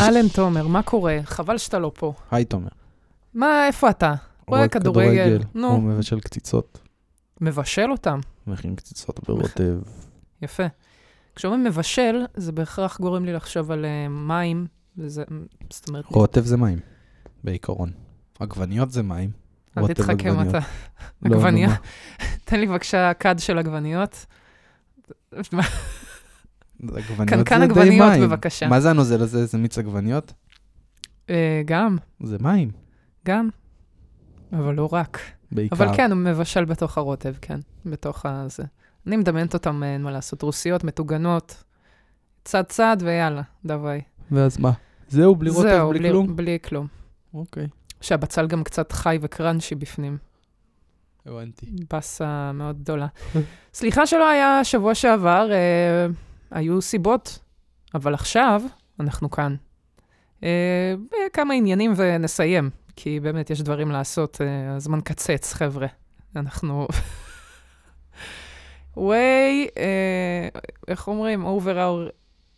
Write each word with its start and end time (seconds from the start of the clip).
אלן 0.00 0.28
תומר, 0.28 0.66
מה 0.66 0.82
קורה? 0.82 1.18
חבל 1.24 1.58
שאתה 1.58 1.78
לא 1.78 1.92
פה. 1.94 2.12
היי 2.30 2.44
תומר. 2.44 2.68
מה, 3.34 3.66
איפה 3.66 3.90
אתה? 3.90 4.14
רואה 4.46 4.68
כדורגל. 4.68 5.36
הוא 5.36 5.60
נו, 5.60 5.80
מבשל 5.80 6.20
קציצות, 6.20 6.78
מבשל 7.40 7.90
אותם. 7.90 8.20
מכין 8.46 8.74
קציצות 8.74 9.20
ברוטב. 9.28 9.78
יפה. 10.42 10.62
כשאומרים 11.34 11.64
מבשל, 11.64 12.24
זה 12.34 12.52
בהכרח 12.52 13.00
גורם 13.00 13.24
לי 13.24 13.32
לחשוב 13.32 13.70
על 13.70 13.84
אה, 13.84 14.08
מים, 14.08 14.66
וזה, 14.98 15.24
זאת 15.70 15.88
אומרת, 15.88 16.04
רוטב 16.06 16.44
זה 16.44 16.56
מים, 16.56 16.78
בעיקרון. 17.44 17.92
עגבניות 18.40 18.90
זה 18.90 19.02
מים. 19.02 19.47
אל 19.78 19.88
תתחכם. 19.88 20.48
אתה. 20.48 20.58
לא, 21.22 21.30
נו, 21.30 21.36
עגבניה. 21.36 21.68
מה? 21.68 21.74
תן 22.44 22.60
לי 22.60 22.66
בבקשה 22.66 23.14
כד 23.14 23.34
של 23.38 23.58
עגבניות. 23.58 24.26
קנקן 27.26 27.62
עגבניות. 27.62 28.12
בבקשה. 28.20 28.68
מה 28.68 28.80
זה 28.80 28.90
הנוזל 28.90 29.22
הזה? 29.22 29.46
זה 29.46 29.58
מיץ 29.58 29.78
עגבניות? 29.78 30.32
אה, 31.30 31.62
גם, 31.64 31.96
זה 32.22 32.36
מים, 32.40 32.70
גם, 33.26 33.48
אבל 34.52 34.74
לא 34.74 34.88
רק. 34.92 35.20
בעיקר. 35.52 35.76
אבל 35.76 35.96
כן, 35.96 36.10
הוא 36.10 36.18
מבשל 36.18 36.64
בתוך 36.64 36.98
הרוטב, 36.98 37.34
כן, 37.40 37.60
בתוך 37.86 38.26
הזה. 38.26 38.62
אני 39.06 39.16
מדמיינת 39.16 39.54
אותם, 39.54 39.82
אה, 39.82 39.92
אין 39.92 40.02
מה 40.02 40.10
לעשות, 40.10 40.42
רוסיות, 40.42 40.84
מטוגנות, 40.84 41.64
צד 42.44 42.62
צד 42.68 42.96
ויאללה, 43.00 43.42
דווי. 43.64 44.00
ואז 44.30 44.58
מה? 44.58 44.72
זהו, 45.08 45.36
בלי 45.36 45.50
רוטב, 45.50 45.68
זהו, 45.68 45.90
בלי 45.90 46.10
כלום? 46.10 46.36
בלי 46.36 46.58
כלום. 46.64 46.86
אוקיי, 47.34 47.66
שהבצל 48.00 48.46
גם 48.46 48.64
קצת 48.64 48.92
חי 48.92 49.18
וקראנצ'י 49.20 49.74
בפנים. 49.74 50.18
הבנתי. 51.26 51.66
באסה 51.90 52.52
מאוד 52.52 52.78
גדולה. 52.78 53.06
סליחה 53.74 54.06
שלא 54.06 54.28
היה 54.28 54.64
שבוע 54.64 54.94
שעבר, 54.94 55.48
אה, 55.52 56.06
היו 56.50 56.82
סיבות, 56.82 57.38
אבל 57.94 58.14
עכשיו 58.14 58.62
אנחנו 59.00 59.30
כאן. 59.30 59.54
אה, 60.44 60.94
כמה 61.32 61.54
עניינים 61.54 61.92
ונסיים, 61.96 62.70
כי 62.96 63.20
באמת 63.20 63.50
יש 63.50 63.62
דברים 63.62 63.90
לעשות, 63.90 64.40
אה, 64.40 64.76
הזמן 64.76 65.00
קצץ, 65.00 65.52
חבר'ה. 65.52 65.86
אנחנו... 66.36 66.88
way, 68.96 69.68
אה, 69.78 70.48
איך 70.88 71.08
אומרים? 71.08 71.46
over 71.46 71.74
our, 71.76 72.12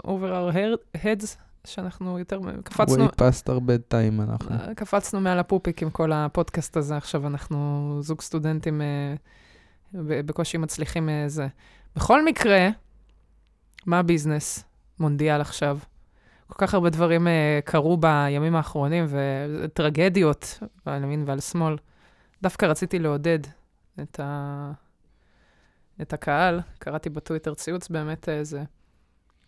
over 0.06 0.30
our 0.30 0.52
head- 0.54 0.98
heads, 1.02 1.36
שאנחנו 1.64 2.18
יותר... 2.18 2.40
קפצנו... 2.64 3.06
way 3.06 3.10
past 3.10 3.46
our 3.46 3.60
bedtime 3.60 4.22
אנחנו. 4.22 4.54
אה, 4.54 4.74
קפצנו 4.74 5.20
מעל 5.20 5.38
הפופיק 5.38 5.82
עם 5.82 5.90
כל 5.90 6.12
הפודקאסט 6.12 6.76
הזה, 6.76 6.96
עכשיו 6.96 7.26
אנחנו 7.26 7.98
זוג 8.02 8.20
סטודנטים 8.20 8.82
אה, 8.82 9.14
בקושי 9.94 10.58
מצליחים 10.58 11.08
אה, 11.08 11.24
זה. 11.28 11.46
בכל 11.96 12.24
מקרה, 12.24 12.68
מה 13.86 13.98
הביזנס? 13.98 14.64
מונדיאל 14.98 15.40
עכשיו. 15.40 15.78
כל 16.46 16.66
כך 16.66 16.74
הרבה 16.74 16.90
דברים 16.90 17.26
קרו 17.64 17.96
בימים 17.96 18.56
האחרונים, 18.56 19.06
וטרגדיות 19.08 20.58
על 20.84 21.02
ימין 21.02 21.24
ועל 21.26 21.40
שמאל. 21.40 21.76
דווקא 22.42 22.66
רציתי 22.66 22.98
לעודד 22.98 23.38
את, 24.02 24.20
ה... 24.20 24.72
את 26.02 26.12
הקהל. 26.12 26.60
קראתי 26.78 27.10
בטוויטר 27.10 27.54
ציוץ 27.54 27.88
באמת 27.88 28.28
איזה... 28.28 28.62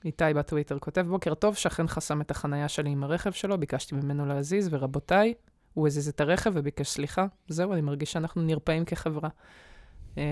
איתי 0.05 0.25
בטוויטר 0.37 0.79
כותב, 0.79 1.07
בוקר 1.09 1.35
טוב, 1.35 1.57
שכן 1.57 1.87
חסם 1.87 2.21
את 2.21 2.31
החנייה 2.31 2.69
שלי 2.69 2.91
עם 2.91 3.05
הרכב 3.05 3.33
שלו, 3.33 3.59
ביקשתי 3.61 3.95
ממנו 3.95 4.27
להזיז, 4.27 4.69
ורבותיי, 4.71 5.35
הוא 5.75 5.87
הזיז 5.87 6.09
את 6.09 6.21
הרכב 6.21 6.51
וביקש 6.55 6.89
סליחה. 6.89 7.27
זהו, 7.49 7.73
אני 7.73 7.81
מרגיש 7.81 8.13
שאנחנו 8.13 8.43
נרפאים 8.43 8.85
כחברה. 8.85 9.29
אה, 10.19 10.23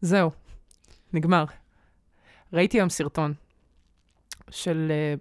זהו, 0.00 0.30
נגמר. 1.12 1.44
ראיתי 2.52 2.78
היום 2.78 2.88
סרטון 2.88 3.34
של 4.50 4.88
אה, 4.90 5.14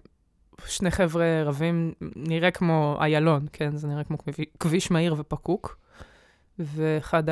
שני 0.67 0.91
חבר'ה 0.91 1.43
רבים, 1.45 1.93
נראה 2.15 2.51
כמו 2.51 2.97
איילון, 3.01 3.45
כן? 3.53 3.75
זה 3.75 3.87
נראה 3.87 4.03
כמו 4.03 4.17
כביש- 4.59 4.91
מהיר 4.91 5.15
ופקוק, 5.17 5.77
ואחד 6.59 7.23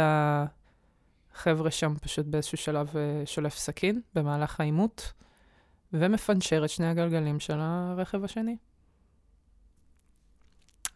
החבר'ה 1.36 1.72
שם 1.72 1.94
פשוט 2.02 2.26
באיזשהו 2.26 2.58
שלב 2.58 2.92
אה, 2.98 3.26
שולף 3.26 3.58
סכין 3.58 4.02
במהלך 4.16 4.60
העימות, 4.60 5.14
ומפנצ'ר 5.94 6.66
את 6.66 6.70
שני 6.70 6.88
הגלגלים 6.88 7.40
של 7.40 7.58
הרכב 7.60 8.24
השני. 8.24 8.58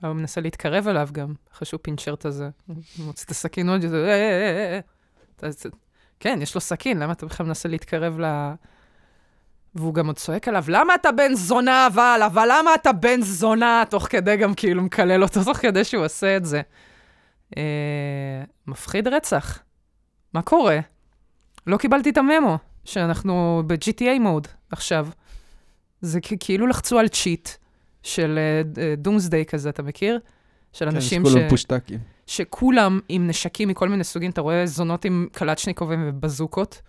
הוא 0.03 0.13
מנסה 0.13 0.41
להתקרב 0.41 0.87
אליו 0.87 1.09
גם, 1.11 1.33
אחרי 1.53 1.65
שהוא 1.65 1.79
פינצ'ר 1.83 2.13
את 2.13 2.25
הזה. 2.25 2.49
הוא 2.67 2.75
מוציא 2.99 3.25
את 3.25 3.31
הסכין 3.31 3.69
עוד 3.69 3.83
יותר, 3.83 4.05
"אה, 4.05 4.11
אה, 4.11 4.55
אה, 4.57 4.73
אה." 4.73 4.79
אתה- 5.35 5.47
אתה- 5.49 5.69
כן, 6.19 6.39
יש 6.41 6.55
לו 6.55 6.61
סכין, 6.61 6.99
למה 6.99 7.13
אתה 7.13 7.25
בכלל 7.25 7.45
מנסה 7.45 7.69
להתקרב 7.69 8.19
ל... 8.19 8.25
והוא 9.75 9.93
גם 9.93 10.07
עוד 10.07 10.15
צועק 10.17 10.47
עליו, 10.47 10.63
למה 10.67 10.95
אתה 10.95 11.11
בן 11.11 11.33
זונה 11.33 11.87
אבל? 11.87 12.19
אבל 12.25 12.47
למה 12.51 12.75
אתה 12.75 12.93
בן 12.93 13.21
זונה? 13.21 13.83
תוך 13.89 14.07
כדי 14.09 14.37
גם 14.37 14.53
כאילו 14.53 14.83
מקלל 14.83 15.23
אותו, 15.23 15.43
תוך 15.43 15.57
כדי 15.57 15.83
שהוא 15.83 16.05
עושה 16.05 16.37
את 16.37 16.45
זה. 16.45 16.61
מפחיד 18.67 19.07
רצח. 19.07 19.59
מה 20.37 20.41
קורה? 20.41 20.79
לא 21.67 21.77
קיבלתי 21.77 22.09
את 22.09 22.17
הממו, 22.17 22.57
שאנחנו 22.85 23.63
ב-GTA 23.67 24.19
מוד 24.19 24.47
עכשיו. 24.71 25.07
זה 26.01 26.19
כאילו 26.39 26.67
לחצו 26.67 26.99
על 26.99 27.07
צ'יט 27.07 27.49
של 28.03 28.39
דומסדיי 28.97 29.45
כזה, 29.45 29.69
אתה 29.69 29.83
מכיר? 29.83 30.19
של 30.73 30.87
אנשים 30.87 31.23
כן, 31.23 31.29
ש... 31.29 31.31
שכולם 31.31 31.49
פושטקים. 31.49 31.99
שכולם 32.27 32.99
עם 33.09 33.27
נשקים 33.27 33.69
מכל 33.69 33.89
מיני 33.89 34.03
סוגים, 34.03 34.31
אתה 34.31 34.41
רואה 34.41 34.65
זונות 34.65 35.05
עם 35.05 35.27
קלצ'ניקובים 35.31 36.03
ובזוקות, 36.09 36.81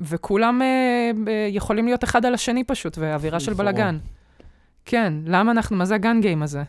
וכולם 0.00 0.62
אה, 0.62 1.10
אה, 1.28 1.48
יכולים 1.50 1.84
להיות 1.84 2.04
אחד 2.04 2.26
על 2.26 2.34
השני 2.34 2.64
פשוט, 2.64 2.98
ואווירה 2.98 3.40
של. 3.40 3.54
בלאגן. 3.54 3.98
כן, 4.84 5.12
למה 5.26 5.52
אנחנו, 5.52 5.76
מה 5.76 5.84
זה 5.84 5.94
הגן 5.94 6.20
גיים 6.20 6.42
הזה? 6.42 6.62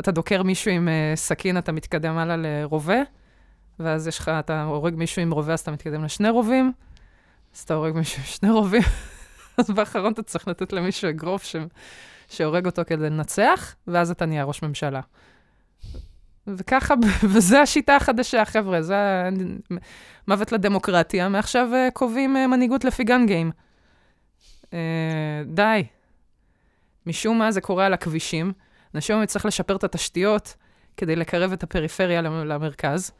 אתה 0.00 0.10
דוקר 0.10 0.42
מישהו 0.42 0.70
עם 0.70 0.88
אה, 0.88 1.12
סכין, 1.16 1.58
אתה 1.58 1.72
מתקדם 1.72 2.18
הלאה 2.18 2.36
לרובה, 2.36 3.02
ואז 3.80 4.06
יש 4.08 4.18
לך, 4.18 4.28
אתה 4.28 4.62
הורג 4.62 4.94
מישהו 4.94 5.22
עם 5.22 5.30
רובה, 5.30 5.52
אז 5.52 5.60
אתה 5.60 5.70
מתקדם 5.70 6.04
לשני 6.04 6.30
רובים, 6.30 6.72
אז 7.54 7.60
אתה 7.60 7.74
הורג 7.74 7.94
מישהו 7.94 8.18
עם 8.18 8.24
שני 8.26 8.50
רובים, 8.50 8.82
אז 9.58 9.70
באחרון 9.70 10.12
אתה 10.12 10.22
צריך 10.22 10.48
לתת 10.48 10.72
למישהו 10.72 11.10
אגרוף 11.10 11.44
ש... 11.44 11.56
שהורג 12.28 12.66
אותו 12.66 12.82
כדי 12.86 13.10
לנצח, 13.10 13.74
ואז 13.86 14.10
אתה 14.10 14.26
נהיה 14.26 14.44
ראש 14.44 14.62
ממשלה. 14.62 15.00
וככה, 16.46 16.94
וזו 17.32 17.56
השיטה 17.56 17.96
החדשה, 17.96 18.44
חבר'ה, 18.44 18.82
זה 18.82 19.28
מוות 20.28 20.52
לדמוקרטיה, 20.52 21.28
מעכשיו 21.28 21.68
אה, 21.74 21.88
קובעים 21.92 22.36
אה, 22.36 22.46
מנהיגות 22.46 22.84
לפי 22.84 23.04
גן 23.04 23.26
גיים. 23.26 23.50
אה, 24.72 25.42
די. 25.46 25.84
משום 27.06 27.38
מה 27.38 27.52
זה 27.52 27.60
קורה 27.60 27.86
על 27.86 27.94
הכבישים. 27.94 28.52
אנשים 28.94 29.14
אומרים 29.14 29.26
צריך 29.26 29.46
לשפר 29.46 29.76
את 29.76 29.84
התשתיות 29.84 30.54
כדי 30.96 31.16
לקרב 31.16 31.52
את 31.52 31.62
הפריפריה 31.62 32.22
למ- 32.22 32.44
למרכז. 32.44 33.10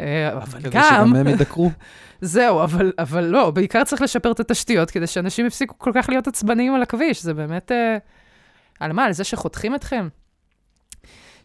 אה, 0.00 0.32
אבל 0.32 0.60
כדי 0.60 0.70
גם, 0.70 0.82
שגם 0.90 1.16
הם 1.16 1.28
ידקרו. 1.28 1.70
זהו, 2.20 2.62
אבל, 2.62 2.92
אבל 2.98 3.24
לא, 3.24 3.50
בעיקר 3.50 3.84
צריך 3.84 4.02
לשפר 4.02 4.32
את 4.32 4.40
התשתיות 4.40 4.90
כדי 4.90 5.06
שאנשים 5.06 5.46
יפסיקו 5.46 5.78
כל 5.78 5.90
כך 5.94 6.08
להיות 6.08 6.26
עצבניים 6.26 6.74
על 6.74 6.82
הכביש. 6.82 7.22
זה 7.22 7.34
באמת... 7.34 7.72
אה, 7.72 7.96
על 8.80 8.92
מה? 8.92 9.04
על 9.04 9.12
זה 9.12 9.24
שחותכים 9.24 9.74
אתכם? 9.74 10.08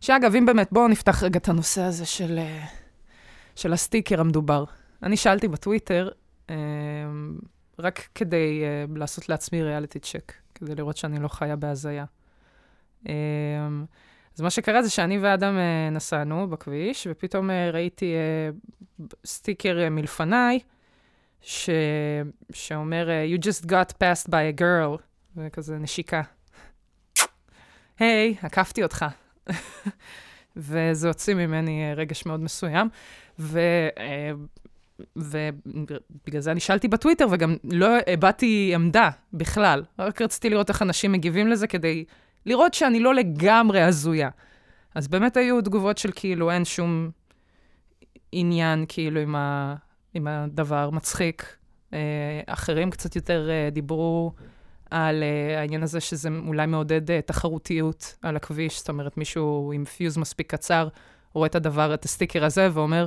שאגב, 0.01 0.35
אם 0.35 0.45
באמת, 0.45 0.67
בואו 0.71 0.87
נפתח 0.87 1.23
רגע 1.23 1.39
את 1.39 1.49
הנושא 1.49 1.81
הזה 1.81 2.05
של, 2.05 2.37
אה, 2.37 2.65
של 3.55 3.73
הסטיקר 3.73 4.21
המדובר. 4.21 4.63
אני 5.03 5.17
שאלתי 5.17 5.47
בטוויטר, 5.47 6.09
אה, 6.49 6.55
רק 7.79 8.07
כדי 8.15 8.63
לעשות 8.95 9.29
לעצמי 9.29 9.63
ריאליטי 9.63 9.99
צ'ק, 9.99 10.33
כדי 10.55 10.75
לראות 10.75 10.97
שאני 10.97 11.19
לא 11.19 11.27
חיה 11.27 11.55
בהזיה. 11.55 12.05
אז 14.39 14.43
מה 14.43 14.49
שקרה 14.49 14.83
זה 14.83 14.89
שאני 14.89 15.17
ואדם 15.17 15.57
אה, 15.57 15.89
נסענו 15.89 16.49
בכביש, 16.49 17.07
ופתאום 17.11 17.49
אה, 17.49 17.71
ראיתי 17.71 18.13
אה, 18.13 18.49
סטיקר 19.25 19.89
מלפניי, 19.91 20.59
ש... 21.41 21.69
שאומר, 22.53 23.09
You 23.35 23.41
just 23.41 23.65
got 23.65 23.91
passed 23.91 24.27
by 24.27 24.57
a 24.57 24.61
girl, 24.61 25.01
וכזה 25.37 25.77
נשיקה. 25.77 26.21
היי, 27.99 28.35
עקפתי 28.41 28.83
אותך. 28.83 29.05
וזה 30.57 31.07
הוציא 31.07 31.33
ממני 31.33 31.93
רגש 31.95 32.25
מאוד 32.25 32.39
מסוים. 32.39 32.89
ו... 33.39 33.59
ובגלל 35.15 36.41
זה 36.41 36.51
אני 36.51 36.59
שאלתי 36.59 36.87
בטוויטר, 36.87 37.25
וגם 37.31 37.55
לא 37.63 37.87
הבעתי 38.07 38.71
עמדה 38.75 39.09
בכלל. 39.33 39.83
רק 39.99 40.21
רציתי 40.21 40.49
לראות 40.49 40.69
איך 40.69 40.81
אנשים 40.81 41.11
מגיבים 41.11 41.47
לזה 41.47 41.67
כדי 41.67 42.05
לראות 42.45 42.73
שאני 42.73 42.99
לא 42.99 43.15
לגמרי 43.15 43.81
הזויה. 43.81 44.29
אז 44.95 45.07
באמת 45.07 45.37
היו 45.37 45.61
תגובות 45.61 45.97
של 45.97 46.11
כאילו 46.15 46.51
אין 46.51 46.65
שום 46.65 47.11
עניין 48.31 48.85
כאילו 48.87 49.19
עם, 49.19 49.35
ה... 49.35 49.75
עם 50.13 50.27
הדבר, 50.27 50.89
מצחיק. 50.89 51.55
אה, 51.93 51.99
אחרים 52.45 52.91
קצת 52.91 53.15
יותר 53.15 53.49
אה, 53.49 53.69
דיברו 53.69 54.33
על 54.91 55.23
uh, 55.23 55.57
העניין 55.57 55.83
הזה 55.83 55.99
שזה 55.99 56.29
אולי 56.47 56.65
מעודד 56.65 57.09
uh, 57.09 57.13
תחרותיות 57.25 58.15
על 58.21 58.35
הכביש, 58.35 58.79
זאת 58.79 58.89
אומרת, 58.89 59.17
מישהו 59.17 59.71
עם 59.75 59.85
פיוז 59.85 60.17
מספיק 60.17 60.51
קצר 60.51 60.87
רואה 61.33 61.47
את 61.47 61.55
הדבר, 61.55 61.93
את 61.93 62.05
הסטיקר 62.05 62.45
הזה, 62.45 62.69
ואומר, 62.73 63.05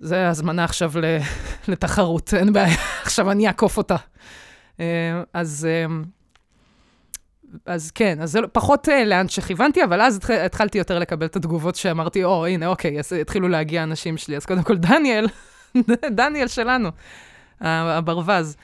זה 0.00 0.28
הזמנה 0.28 0.64
עכשיו 0.64 0.92
לתחרות, 1.68 2.34
אין 2.34 2.52
בעיה, 2.52 2.76
עכשיו 3.02 3.30
אני 3.30 3.46
אעקוף 3.46 3.76
אותה. 3.76 3.96
אה, 4.80 5.22
אז, 5.32 5.68
אה, 5.70 5.94
אז 7.66 7.90
כן, 7.90 8.20
אז 8.20 8.32
זה 8.32 8.40
לא- 8.40 8.48
פחות 8.52 8.88
אה, 8.88 9.04
לאן 9.04 9.28
שכיוונתי, 9.28 9.84
אבל 9.84 10.00
אז 10.00 10.16
התח- 10.16 10.30
התחלתי 10.30 10.78
יותר 10.78 10.98
לקבל 10.98 11.26
את 11.26 11.36
התגובות 11.36 11.74
שאמרתי, 11.76 12.24
או, 12.24 12.46
הנה, 12.46 12.66
אוקיי, 12.66 12.98
אז 12.98 13.12
התחילו 13.12 13.48
להגיע 13.48 13.82
אנשים 13.82 14.16
שלי. 14.16 14.36
אז 14.36 14.46
קודם 14.46 14.62
כל, 14.62 14.76
דניאל, 14.76 15.26
דניאל 16.16 16.48
שלנו, 16.48 16.88
הברווז, 17.60 18.56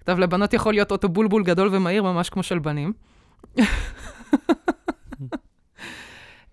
כתב, 0.00 0.18
לבנות 0.18 0.52
יכול 0.52 0.74
להיות 0.74 0.92
אוטו 0.92 1.08
בולבול 1.08 1.42
גדול 1.44 1.68
ומהיר, 1.72 2.02
ממש 2.02 2.30
כמו 2.30 2.42
של 2.42 2.58
בנים. 2.58 2.92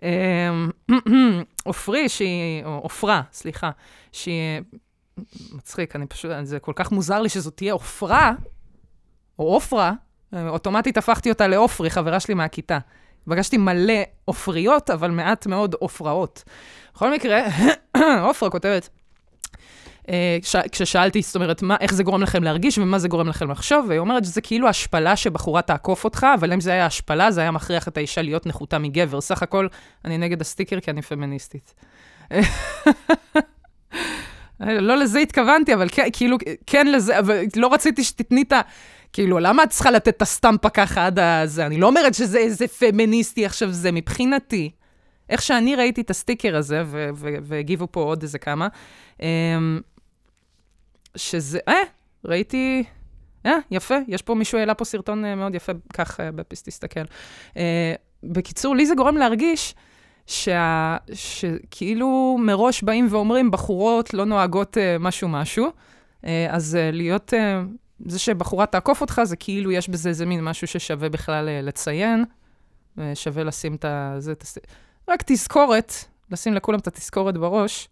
אמ, 0.04 0.70
עופרי, 1.66 2.10
שהיא, 2.10 2.66
או 2.66 2.78
עופרה, 2.80 3.22
סליחה, 3.32 3.72
שהיא, 4.12 4.62
מצחיק, 5.54 5.96
אני 5.96 6.06
פשוט, 6.08 6.32
זה 6.44 6.60
כל 6.60 6.74
כך 6.76 6.92
מוזר 6.92 7.22
לי 7.22 7.30
שזאת 7.30 7.58
תהיה 7.58 7.74
עופרה, 7.74 8.32
או 9.40 9.54
עופרה, 9.54 9.94
אוטומטית 10.48 10.98
הפכתי 10.98 11.30
אותה 11.30 11.48
לעופרי, 11.48 11.90
חברה 11.90 12.20
שלי 12.20 12.34
מהכיתה. 12.34 12.78
פגשתי 13.30 13.58
מלא 13.58 13.94
עופריות, 14.26 14.90
אבל 14.90 15.12
מעט 15.12 15.48
מאוד 15.48 15.76
עופראות. 15.80 16.44
בכל 16.94 17.14
מקרה, 17.14 17.42
עופרה 18.28 18.50
כותבת, 18.50 18.90
אה. 20.10 20.38
כששאלתי, 20.72 21.22
זאת 21.22 21.36
אומרת, 21.36 21.62
מה, 21.62 21.76
איך 21.80 21.94
זה 21.94 22.04
גורם 22.04 22.22
לכם 22.22 22.44
להרגיש 22.44 22.78
ומה 22.78 23.00
זה 23.00 23.08
גורם 23.08 23.28
לכם 23.28 23.52
לחשוב, 23.52 23.86
והיא 23.88 24.00
אומרת 24.00 24.26
שזה 24.26 24.42
כאילו 24.42 24.68
השפלה 24.68 25.16
שבחורה 25.16 25.62
תעקוף 25.62 26.04
אותך, 26.04 26.28
אבל 26.40 26.54
אם 26.54 26.62
זה 26.62 26.72
היה 26.72 26.86
השפלה, 26.86 27.32
זה 27.32 27.42
היה 27.42 27.52
מכריח 27.52 27.88
את 27.88 27.98
האישה 27.98 28.22
להיות 28.22 28.46
נחותה 28.46 28.80
מגבר. 28.80 29.22
סך 29.22 29.44
הכל, 29.44 29.68
אני 30.06 30.18
נגד 30.18 30.42
הסטיקר 30.42 30.80
כי 30.80 30.92
אני 30.92 31.02
פמיניסטית. 31.02 31.74
לא 34.60 34.98
לזה 34.98 35.20
התכוונתי, 35.20 35.74
אבל 35.74 35.88
כן, 35.92 36.08
כאילו, 36.14 36.38
כן 36.66 36.88
לזה, 36.88 37.20
אבל 37.20 37.44
לא 37.56 37.74
רציתי 37.74 38.04
שתתני 38.04 38.42
את 38.42 38.52
ה... 38.52 38.62
כאילו, 39.14 39.40
למה 39.40 39.64
את 39.64 39.70
צריכה 39.70 39.92
לתת 39.92 40.08
את 40.08 40.22
הסטמפה 40.22 40.70
ככה 40.70 41.06
עד 41.06 41.20
הזה? 41.20 41.66
אני 41.66 41.78
לא 41.78 41.88
אומרת 41.88 42.14
שזה 42.14 42.38
איזה 42.38 42.68
פמיניסטי 42.68 43.46
עכשיו 43.46 43.72
זה, 43.72 43.92
מבחינתי. 43.92 44.72
איך 45.30 45.42
שאני 45.42 45.76
ראיתי 45.76 46.02
את 46.02 46.10
הסטיקר 46.10 46.56
הזה, 46.56 46.84
והגיבו 47.44 47.88
פה 47.92 48.02
עוד 48.02 48.22
איזה 48.22 48.40
כמה, 48.40 48.68
אמ, 49.22 49.80
שזה, 51.16 51.60
אה, 51.68 51.74
ראיתי, 52.26 52.84
אה, 53.46 53.58
יפה, 53.72 53.96
יש 54.08 54.22
פה 54.22 54.36
מישהו 54.36 54.58
העלה 54.58 54.74
פה 54.74 54.86
סרטון 54.86 55.26
אה, 55.26 55.36
מאוד 55.36 55.56
יפה, 55.56 55.72
כך 55.94 56.20
אה, 56.20 56.32
בפיס 56.32 56.64
תסתכל. 56.64 57.04
אה, 57.58 57.94
בקיצור, 58.24 58.76
לי 58.76 58.86
זה 58.86 58.96
גורם 58.96 59.18
להרגיש 59.18 59.76
שה, 60.28 60.98
שכאילו 61.14 62.38
מראש 62.40 62.84
באים 62.84 63.08
ואומרים, 63.10 63.52
בחורות 63.52 64.14
לא 64.14 64.26
נוהגות 64.26 64.78
אה, 64.78 64.98
משהו-משהו, 65.00 65.72
אה, 66.26 66.48
אז 66.50 66.76
אה, 66.76 66.92
להיות, 66.92 67.34
אה, 67.34 67.62
זה 68.06 68.20
שבחורה 68.20 68.66
תעקוף 68.66 69.02
אותך, 69.02 69.22
זה 69.24 69.36
כאילו 69.36 69.72
יש 69.72 69.90
בזה 69.90 70.10
איזה 70.10 70.26
מין 70.26 70.44
משהו 70.44 70.68
ששווה 70.68 71.10
בכלל 71.10 71.50
אה, 71.50 71.62
לציין, 71.62 72.26
אה, 73.00 73.16
שווה 73.16 73.44
לשים 73.44 73.76
את 73.76 73.86
ה... 73.86 74.16
זה, 74.20 74.36
תס... 74.36 74.58
רק 75.10 75.24
תזכורת, 75.26 75.94
לשים 76.32 76.54
לכולם 76.54 76.80
את 76.80 76.88
התזכורת 76.88 77.38
בראש, 77.38 77.90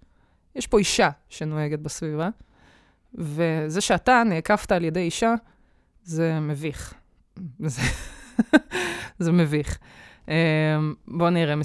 יש 0.55 0.67
פה 0.67 0.79
אישה 0.79 1.09
שנוהגת 1.29 1.79
בסביבה, 1.79 2.29
וזה 3.15 3.81
שאתה 3.81 4.23
נעקפת 4.25 4.71
על 4.71 4.83
ידי 4.83 4.99
אישה, 4.99 5.33
זה 6.03 6.39
מביך. 6.39 6.93
זה, 7.59 7.81
זה 9.19 9.31
מביך. 9.31 9.77
Um, 10.25 10.31
בואו 11.07 11.29
נראה, 11.29 11.55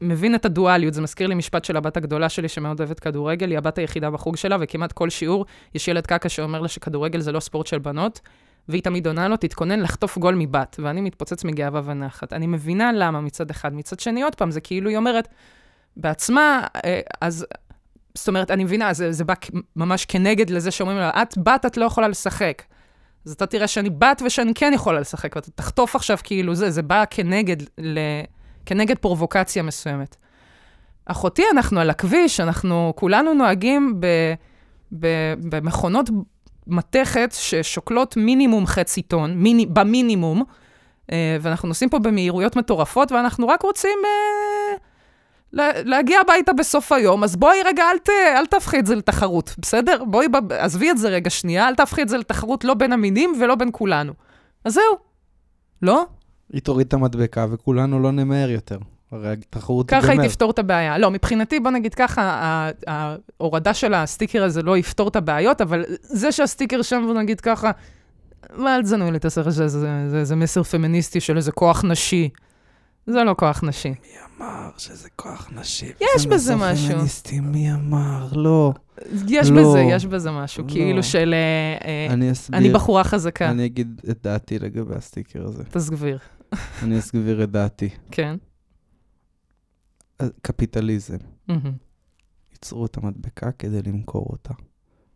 מבין 0.00 0.34
את 0.34 0.44
הדואליות, 0.44 0.94
זה 0.94 1.02
מזכיר 1.02 1.26
לי 1.26 1.34
משפט 1.34 1.64
של 1.64 1.76
הבת 1.76 1.96
הגדולה 1.96 2.28
שלי 2.28 2.48
שמאוד 2.48 2.80
אוהבת 2.80 3.00
כדורגל, 3.00 3.50
היא 3.50 3.58
הבת 3.58 3.78
היחידה 3.78 4.10
בחוג 4.10 4.36
שלה, 4.36 4.56
וכמעט 4.60 4.92
כל 4.92 5.10
שיעור 5.10 5.46
יש 5.74 5.88
ילד 5.88 6.06
קקה 6.06 6.28
שאומר 6.28 6.60
לה 6.60 6.68
שכדורגל 6.68 7.20
זה 7.20 7.32
לא 7.32 7.40
ספורט 7.40 7.66
של 7.66 7.78
בנות, 7.78 8.20
והיא 8.68 8.82
תמיד 8.82 9.06
עונה 9.06 9.28
לו, 9.28 9.36
תתכונן 9.36 9.80
לחטוף 9.80 10.18
גול 10.18 10.34
מבת, 10.34 10.76
ואני 10.82 11.00
מתפוצץ 11.00 11.44
מגאווה 11.44 11.80
ונחת. 11.84 12.32
אני 12.32 12.46
מבינה 12.46 12.92
למה 12.92 13.20
מצד 13.20 13.50
אחד, 13.50 13.74
מצד 13.74 14.00
שני, 14.00 14.22
עוד 14.22 14.34
פעם, 14.34 14.50
זה 14.50 14.60
כאילו 14.60 14.88
היא 14.88 14.96
אומרת 14.96 15.28
בעצמה, 15.96 16.66
אה, 16.84 17.00
אז 17.20 17.46
זאת 18.14 18.28
אומרת, 18.28 18.50
אני 18.50 18.64
מבינה, 18.64 18.92
זה, 18.92 19.12
זה 19.12 19.24
בא 19.24 19.34
ממש 19.76 20.04
כנגד 20.04 20.50
לזה 20.50 20.70
שאומרים 20.70 20.98
לה, 20.98 21.22
את 21.22 21.38
בת, 21.38 21.66
את 21.66 21.76
לא 21.76 21.84
יכולה 21.84 22.08
לשחק. 22.08 22.62
אז 23.26 23.32
אתה 23.32 23.46
תראה 23.46 23.66
שאני 23.66 23.90
בת 23.90 24.22
ושאני 24.26 24.54
כן 24.54 24.72
יכולה 24.74 25.00
לשחק, 25.00 25.36
ואתה 25.36 25.50
תחטוף 25.50 25.96
עכשיו 25.96 26.18
כאילו 26.24 26.54
זה, 26.54 26.70
זה 26.70 26.82
בא 26.82 27.04
כנגד, 27.10 27.56
ל... 27.78 27.98
כנגד 28.66 28.98
פרובוקציה 28.98 29.62
מסוימת. 29.62 30.16
אחותי, 31.06 31.42
אנחנו 31.52 31.80
על 31.80 31.90
הכביש, 31.90 32.40
אנחנו 32.40 32.92
כולנו 32.96 33.34
נוהגים 33.34 34.00
ב... 34.00 34.06
ב... 34.98 35.06
במכונות 35.48 36.10
מתכת 36.66 37.34
ששוקלות 37.38 38.16
מינימום 38.16 38.66
חצי 38.66 39.02
טון, 39.02 39.34
מיני... 39.34 39.66
במינימום, 39.66 40.42
אה, 41.12 41.36
ואנחנו 41.40 41.68
נוסעים 41.68 41.90
פה 41.90 41.98
במהירויות 41.98 42.56
מטורפות, 42.56 43.12
ואנחנו 43.12 43.48
רק 43.48 43.62
רוצים... 43.62 43.98
להגיע 45.84 46.20
הביתה 46.20 46.52
בסוף 46.52 46.92
היום, 46.92 47.24
אז 47.24 47.36
בואי 47.36 47.56
רגע, 47.64 47.82
אל, 47.90 47.98
ת, 47.98 48.08
אל 48.36 48.46
תהפכי 48.46 48.78
את 48.78 48.86
זה 48.86 48.94
לתחרות, 48.94 49.54
בסדר? 49.58 50.04
בואי, 50.04 50.26
עזבי 50.50 50.90
את 50.90 50.98
זה 50.98 51.08
רגע 51.08 51.30
שנייה, 51.30 51.68
אל 51.68 51.74
תהפכי 51.74 52.02
את 52.02 52.08
זה 52.08 52.18
לתחרות 52.18 52.64
לא 52.64 52.74
בין 52.74 52.92
המינים 52.92 53.32
ולא 53.40 53.54
בין 53.54 53.68
כולנו. 53.72 54.12
אז 54.64 54.72
זהו. 54.74 54.96
לא? 55.82 56.06
היא 56.52 56.62
תוריד 56.62 56.86
את 56.86 56.94
המדבקה 56.94 57.46
וכולנו 57.50 58.00
לא 58.00 58.12
נמהר 58.12 58.50
יותר. 58.50 58.78
הרי 59.12 59.32
התחרות 59.32 59.88
תיגמר. 59.88 60.02
ככה 60.02 60.12
היא 60.12 60.20
תפתור 60.28 60.50
את 60.50 60.58
הבעיה. 60.58 60.98
לא, 60.98 61.10
מבחינתי, 61.10 61.60
בוא 61.60 61.70
נגיד 61.70 61.94
ככה, 61.94 62.70
ההורדה 62.86 63.74
של 63.74 63.94
הסטיקר 63.94 64.44
הזה 64.44 64.62
לא 64.62 64.78
יפתור 64.78 65.08
את 65.08 65.16
הבעיות, 65.16 65.60
אבל 65.60 65.84
זה 66.00 66.32
שהסטיקר 66.32 66.82
שם, 66.82 67.02
בוא 67.06 67.14
נגיד 67.14 67.40
ככה, 67.40 67.70
מה 68.56 68.76
אל 68.76 68.82
תזנו 68.82 69.10
לי 69.10 69.16
את 69.16 69.24
הסרט 69.24 69.46
הזה, 69.46 69.68
זה, 69.68 69.78
זה, 69.78 70.08
זה, 70.08 70.24
זה 70.24 70.36
מסר 70.36 70.62
פמיניסטי 70.62 71.20
של 71.20 71.36
איזה 71.36 71.52
כוח 71.52 71.84
נשי. 71.84 72.28
זה 73.06 73.24
לא 73.24 73.34
כוח 73.38 73.64
נשי. 73.64 73.88
מי 73.88 73.96
אמר 74.38 74.70
שזה 74.76 75.08
כוח 75.16 75.50
נשי? 75.52 75.92
יש 76.16 76.26
בזה 76.26 76.56
משהו. 76.56 76.88
פמיניסטי, 76.88 77.40
מי 77.40 77.72
אמר? 77.72 78.28
לא. 78.32 78.72
יש 79.28 79.50
לא, 79.50 79.62
בזה, 79.62 79.78
יש 79.78 80.06
בזה 80.06 80.30
משהו, 80.30 80.64
לא. 80.64 80.68
כאילו 80.70 81.02
של... 81.02 81.34
אני 82.10 82.32
אסביר. 82.32 82.58
אני 82.58 82.70
בחורה 82.70 83.04
חזקה. 83.04 83.50
אני 83.50 83.66
אגיד 83.66 84.00
את 84.10 84.22
דעתי 84.22 84.58
לגבי 84.58 84.94
הסטיקר 84.94 85.44
הזה. 85.46 85.64
תסגביר. 85.64 86.18
אני 86.82 86.98
אסגביר 86.98 87.44
את 87.44 87.50
דעתי. 87.50 87.88
כן. 88.10 88.36
קפיטליזם. 90.42 91.16
ייצרו 92.52 92.86
את 92.86 92.96
המדבקה 92.96 93.52
כדי 93.52 93.82
למכור 93.82 94.26
אותה. 94.30 94.54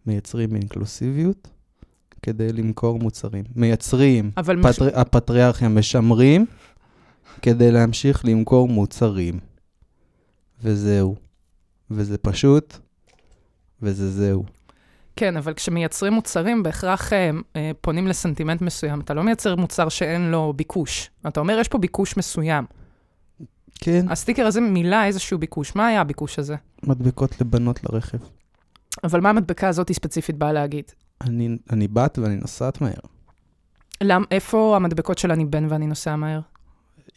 מייצרים 0.07 0.55
אינקלוסיביות 0.55 1.49
כדי 2.23 2.53
למכור 2.53 2.99
מוצרים. 2.99 3.45
מייצרים, 3.57 4.31
פטר... 4.31 4.55
מש... 4.55 4.79
הפטריארכיה 4.83 5.69
משמרים 5.69 6.47
כדי 7.43 7.73
להמשיך 7.73 8.25
למכור 8.25 8.69
מוצרים. 8.69 9.39
וזהו. 10.63 11.17
וזה 11.91 12.19
פשוט, 12.19 12.77
וזה 13.83 14.11
זהו. 14.11 14.45
כן, 15.17 15.37
אבל 15.37 15.55
כשמייצרים 15.55 16.13
מוצרים, 16.13 16.63
בהכרח 16.63 17.13
אה, 17.13 17.31
אה, 17.57 17.71
פונים 17.81 18.07
לסנטימנט 18.07 18.63
מסוים. 18.63 19.01
אתה 19.01 19.15
לא 19.15 19.23
מייצר 19.23 19.57
מוצר 19.57 19.89
שאין 19.89 20.31
לו 20.31 20.53
ביקוש. 20.57 21.11
אתה 21.29 21.41
אומר, 21.41 21.59
יש 21.59 21.69
פה 21.69 21.79
ביקוש 21.79 22.17
מסוים. 22.17 22.65
כן. 23.81 24.07
הסטיקר 24.11 24.47
הזה 24.47 24.61
מילא 24.61 25.05
איזשהו 25.05 25.39
ביקוש. 25.39 25.77
מה 25.77 25.87
היה 25.87 26.01
הביקוש 26.01 26.39
הזה? 26.39 26.57
מדבקות 26.83 27.41
לבנות 27.41 27.85
לרכב. 27.85 28.19
אבל 29.05 29.21
מה 29.21 29.31
המדבקה 29.31 29.69
הזאת 29.69 29.93
ספציפית 29.93 30.37
באה 30.37 30.53
להגיד? 30.53 30.85
אני, 31.21 31.57
אני 31.71 31.89
בת 31.89 32.19
ואני 32.19 32.37
נוסעת 32.37 32.81
מהר. 32.81 33.01
למ, 34.01 34.25
איפה 34.31 34.77
המדבקות 34.77 35.19
של 35.19 35.33
אני 35.33 35.45
בן 35.45 35.67
ואני 35.69 35.87
נוסע 35.87 36.17
מהר? 36.17 36.41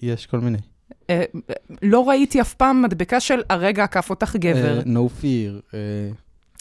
יש 0.01 0.25
כל 0.25 0.39
מיני. 0.39 0.57
Uh, 0.91 1.13
לא 1.81 2.09
ראיתי 2.09 2.41
אף 2.41 2.53
פעם 2.53 2.81
מדבקה 2.81 3.19
של 3.19 3.41
הרגע 3.49 3.83
עקף 3.83 4.09
אותך 4.09 4.35
גבר. 4.35 4.79
Uh, 4.81 4.87
no 4.87 5.21
fear. 5.21 5.71
Uh... 5.71 5.75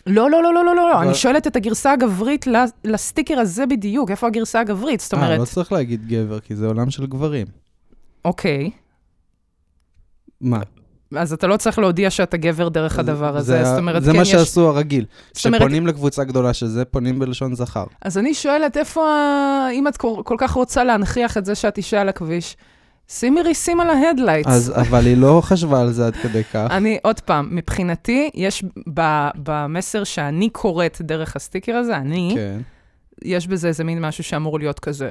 לא, 0.07 0.31
לא, 0.31 0.43
לא, 0.43 0.55
לא, 0.55 0.65
לא, 0.65 0.75
לא, 0.75 1.03
אני 1.03 1.15
שואלת 1.15 1.47
את 1.47 1.57
הגרסה 1.57 1.93
הגברית 1.93 2.47
לסטיקר 2.85 3.39
הזה 3.39 3.67
בדיוק, 3.67 4.11
איפה 4.11 4.27
הגרסה 4.27 4.61
הגברית? 4.61 5.01
זאת 5.01 5.13
אומרת... 5.13 5.31
אה, 5.31 5.37
לא 5.37 5.45
צריך 5.45 5.73
להגיד 5.73 6.07
גבר, 6.07 6.41
כי 6.41 6.57
זה 6.57 6.67
עולם 6.67 6.91
של 6.91 7.07
גברים. 7.07 7.47
אוקיי. 8.25 8.71
מה? 10.41 10.61
אז 11.17 11.33
אתה 11.33 11.47
לא 11.47 11.57
צריך 11.57 11.79
להודיע 11.79 12.11
שאתה 12.11 12.37
גבר 12.37 12.69
דרך 12.69 12.99
הדבר 12.99 13.37
הזה, 13.37 13.65
זאת 13.65 13.79
אומרת, 13.79 14.03
זה 14.03 14.13
מה 14.13 14.25
שעשו 14.25 14.69
הרגיל. 14.69 15.05
כשפונים 15.35 15.87
לקבוצה 15.87 16.25
גדולה 16.25 16.55
של 16.55 16.67
זה, 16.67 16.85
פונים 16.85 17.19
בלשון 17.19 17.55
זכר. 17.55 17.85
אז 18.03 18.19
אני 18.19 18.35
שואלת, 18.35 18.77
איפה, 18.77 19.03
אם 19.73 19.89
את 19.89 19.97
כל 19.97 20.37
כך 20.39 20.51
רוצה 20.51 20.85
להנכיח 20.85 21.37
את 21.37 21.45
זה 21.45 21.55
שאת 21.55 21.77
אישה 21.77 22.01
על 22.01 22.09
הכביש, 22.09 22.57
שימי 23.13 23.43
ריסים 23.43 23.81
על 23.81 23.91
ה 23.91 23.96
headlights. 23.96 24.51
אז, 24.51 24.73
אבל 24.77 25.07
היא 25.07 25.17
לא 25.17 25.41
חשבה 25.45 25.81
על 25.81 25.93
זה 25.93 26.07
עד 26.07 26.17
כדי 26.17 26.45
כך. 26.45 26.67
אני, 26.71 26.99
עוד 27.03 27.21
פעם, 27.21 27.49
מבחינתי, 27.57 28.31
יש 28.35 28.65
ב, 28.95 29.01
במסר 29.43 30.05
שאני 30.05 30.51
קוראת 30.51 30.99
דרך 31.01 31.37
הסטיקר 31.37 31.73
הזה, 31.77 31.97
אני, 31.97 32.33
כן. 32.37 32.61
יש 33.25 33.47
בזה 33.47 33.69
איזה 33.69 33.85
מין 33.85 34.01
משהו 34.07 34.25
שאמור 34.25 34.59
להיות 34.59 34.81
כזה, 34.81 35.11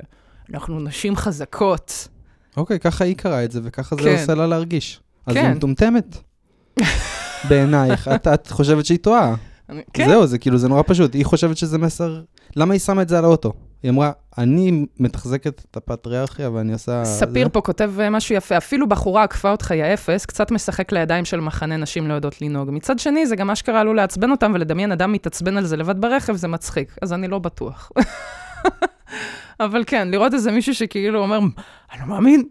אנחנו 0.53 0.79
נשים 0.79 1.15
חזקות. 1.15 2.07
אוקיי, 2.57 2.79
ככה 2.79 3.03
היא 3.03 3.15
קראה 3.15 3.43
את 3.43 3.51
זה, 3.51 3.59
וככה 3.63 3.95
כן. 3.95 4.03
זה 4.03 4.21
עושה 4.21 4.35
לה 4.35 4.47
להרגיש. 4.47 4.99
אז 5.25 5.33
כן. 5.35 5.45
היא 5.45 5.55
מטומטמת. 5.55 6.17
בעינייך, 7.49 8.07
את, 8.07 8.27
את 8.27 8.47
חושבת 8.47 8.85
שהיא 8.85 8.99
טועה. 8.99 9.35
אני- 9.69 9.81
כן. 9.93 10.07
זהו, 10.09 10.27
זה 10.27 10.37
כאילו, 10.37 10.57
זה 10.57 10.67
נורא 10.67 10.81
פשוט. 10.87 11.13
היא 11.13 11.25
חושבת 11.25 11.57
שזה 11.57 11.77
מסר... 11.77 12.21
למה 12.55 12.73
היא 12.73 12.79
שמה 12.79 13.01
את 13.01 13.09
זה 13.09 13.17
על 13.17 13.25
האוטו? 13.25 13.53
היא 13.83 13.91
אמרה, 13.91 14.12
אני 14.38 14.86
מתחזקת 15.00 15.62
את 15.71 15.77
הפטריארכיה 15.77 16.50
ואני 16.51 16.74
עושה... 16.74 17.05
ספיר 17.05 17.48
זה." 17.48 17.50
פה 17.50 17.62
כותב 17.62 17.91
אה, 18.00 18.09
משהו 18.09 18.36
יפה, 18.36 18.57
אפילו 18.57 18.89
בחורה 18.89 19.24
עקפה 19.24 19.51
אותך, 19.51 19.71
יא 19.71 19.93
אפס, 19.93 20.25
קצת 20.25 20.51
משחק 20.51 20.91
לידיים 20.91 21.25
של 21.25 21.39
מחנה 21.39 21.77
נשים 21.77 22.07
לא 22.07 22.13
יודעות 22.13 22.41
לנהוג. 22.41 22.69
מצד 22.71 23.00
שני, 23.00 23.27
זה 23.27 23.36
גם 23.36 23.50
אשכרה 23.50 23.79
עלול 23.79 23.95
לעצבן 23.95 24.31
אותם, 24.31 24.51
ולדמיין 24.55 24.91
אדם 24.91 25.12
מתעצבן 25.12 25.57
על 25.57 25.65
זה 25.65 25.77
לבד 25.77 26.01
ברכב, 26.01 26.36
זה 26.36 26.48
מצחיק. 26.48 26.95
אז 27.01 27.13
אני 27.13 27.27
לא 27.27 27.39
בטוח. 27.39 27.91
אבל 29.59 29.83
כן, 29.88 30.07
לראות 30.12 30.33
איזה 30.33 30.51
מישהו 30.51 30.75
שכאילו 30.75 31.19
אומר, 31.19 31.39
אני 31.91 32.01
לא 32.01 32.07
מאמין, 32.07 32.43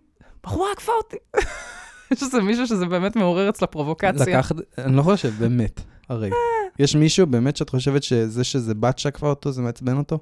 בחורה 0.44 0.72
עקפה 0.72 0.92
אותי. 0.92 1.16
יש 2.12 2.22
איזה 2.22 2.42
מישהו 2.42 2.66
שזה 2.66 2.86
באמת 2.86 3.16
מעורר 3.16 3.48
אצלה 3.48 3.66
פרובוקציה. 3.66 4.26
לקחת, 4.26 4.56
אני 4.78 4.96
לא 4.96 5.02
חושב, 5.02 5.32
באמת, 5.38 5.80
הרי. 6.08 6.30
יש 6.78 6.96
מישהו 6.96 7.26
באמת 7.26 7.56
שאת 7.56 7.70
חושבת 7.70 8.02
שזה 8.02 8.44
שזה 8.44 8.74
בת 8.74 8.98
שעקפה 8.98 9.28
אותו, 9.28 9.52
זה 9.52 9.62
מעצבן 9.62 9.96
אותו? 9.96 10.18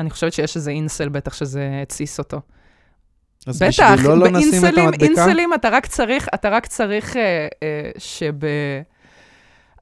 אני 0.00 0.10
חושבת 0.10 0.32
שיש 0.32 0.56
איזה 0.56 0.70
אינסל, 0.70 1.08
בטח 1.08 1.34
שזה 1.34 1.80
התסיס 1.82 2.18
אותו. 2.18 2.40
אז 3.46 3.62
בטח, 3.62 3.92
בשבילו 3.92 4.16
לא 4.16 4.30
נשים 4.30 4.66
את 4.66 4.78
המדבקה? 4.78 5.04
אינסלים 5.04 5.54
אתה 5.54 5.68
רק 5.68 5.86
צריך, 5.86 6.28
אתה 6.34 6.48
רק 6.48 6.66
צריך 6.66 7.16
אה, 7.16 7.48
אה, 7.62 7.90
שב... 7.98 8.34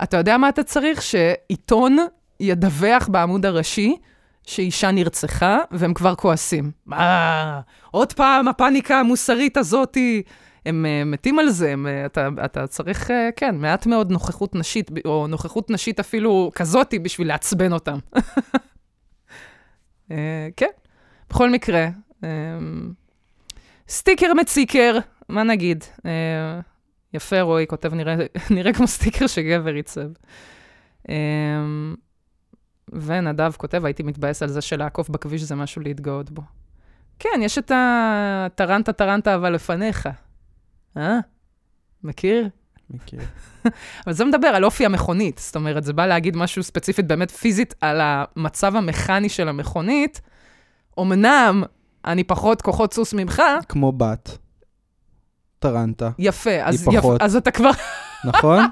אתה 0.02 0.16
יודע 0.16 0.36
מה 0.36 0.48
אתה 0.48 0.62
צריך? 0.62 1.02
שעיתון 1.02 1.96
ידווח 2.40 3.08
בעמוד 3.08 3.46
הראשי 3.46 3.96
שאישה 4.46 4.90
נרצחה, 4.90 5.58
והם 5.70 5.94
כבר 5.94 6.14
כועסים. 6.14 6.70
מה, 6.86 7.60
עוד 7.90 8.12
פעם 8.12 8.48
הפאניקה 8.48 9.00
המוסרית 9.00 9.56
הזאתי. 9.56 10.22
הם 10.66 10.84
uh, 10.84 11.08
מתים 11.08 11.38
על 11.38 11.48
זה, 11.48 11.72
הם, 11.72 11.86
uh, 11.86 12.06
אתה, 12.06 12.28
אתה 12.44 12.66
צריך, 12.66 13.10
uh, 13.10 13.12
כן, 13.36 13.56
מעט 13.56 13.86
מאוד 13.86 14.10
נוכחות 14.10 14.54
נשית, 14.54 14.90
או 15.04 15.26
נוכחות 15.26 15.70
נשית 15.70 16.00
אפילו 16.00 16.50
כזאתי 16.54 16.98
בשביל 16.98 17.28
לעצבן 17.28 17.72
אותם. 17.72 17.98
uh, 20.08 20.12
כן, 20.56 20.70
בכל 21.30 21.50
מקרה, 21.50 21.88
um, 22.20 22.24
סטיקר 23.88 24.34
מציקר, 24.34 24.98
מה 25.28 25.42
נגיד? 25.42 25.84
Uh, 25.98 26.04
יפה, 27.14 27.40
רועי 27.40 27.66
כותב, 27.66 27.94
נראה, 27.94 28.16
נראה 28.56 28.72
כמו 28.72 28.86
סטיקר 28.86 29.26
שגבר 29.26 29.74
עיצב. 29.74 30.08
ונדב 32.92 33.52
כותב, 33.56 33.84
הייתי 33.84 34.02
מתבאס 34.02 34.42
על 34.42 34.48
זה 34.48 34.60
שלעקוף 34.60 35.08
בכביש 35.08 35.42
זה 35.42 35.54
משהו 35.54 35.82
להתגאות 35.82 36.30
בו. 36.30 36.42
כן, 37.18 37.40
יש 37.42 37.58
את 37.58 37.72
הטרנטה 37.74 38.92
טרנטה 38.92 39.34
אבל 39.34 39.52
לפניך. 39.52 40.08
אה? 40.96 41.18
מכיר? 42.04 42.48
מכיר. 42.90 43.20
אבל 44.06 44.12
זה 44.14 44.24
מדבר 44.24 44.48
על 44.48 44.64
אופי 44.64 44.86
המכונית. 44.86 45.38
זאת 45.38 45.56
אומרת, 45.56 45.84
זה 45.84 45.92
בא 45.92 46.06
להגיד 46.06 46.36
משהו 46.36 46.62
ספציפית 46.62 47.06
באמת 47.06 47.30
פיזית 47.30 47.74
על 47.80 48.00
המצב 48.02 48.76
המכני 48.76 49.28
של 49.28 49.48
המכונית. 49.48 50.20
אמנם 51.00 51.62
אני 52.04 52.24
פחות 52.24 52.62
כוחות 52.62 52.92
סוס 52.94 53.14
ממך, 53.14 53.42
כמו 53.68 53.92
בת. 53.92 54.38
טרנטה, 55.58 56.10
יפה, 56.18 56.50
אז. 56.62 56.86
יפ, 56.92 57.04
אז 57.20 57.36
אתה 57.36 57.50
כבר 57.50 57.70
נכון? 58.24 58.64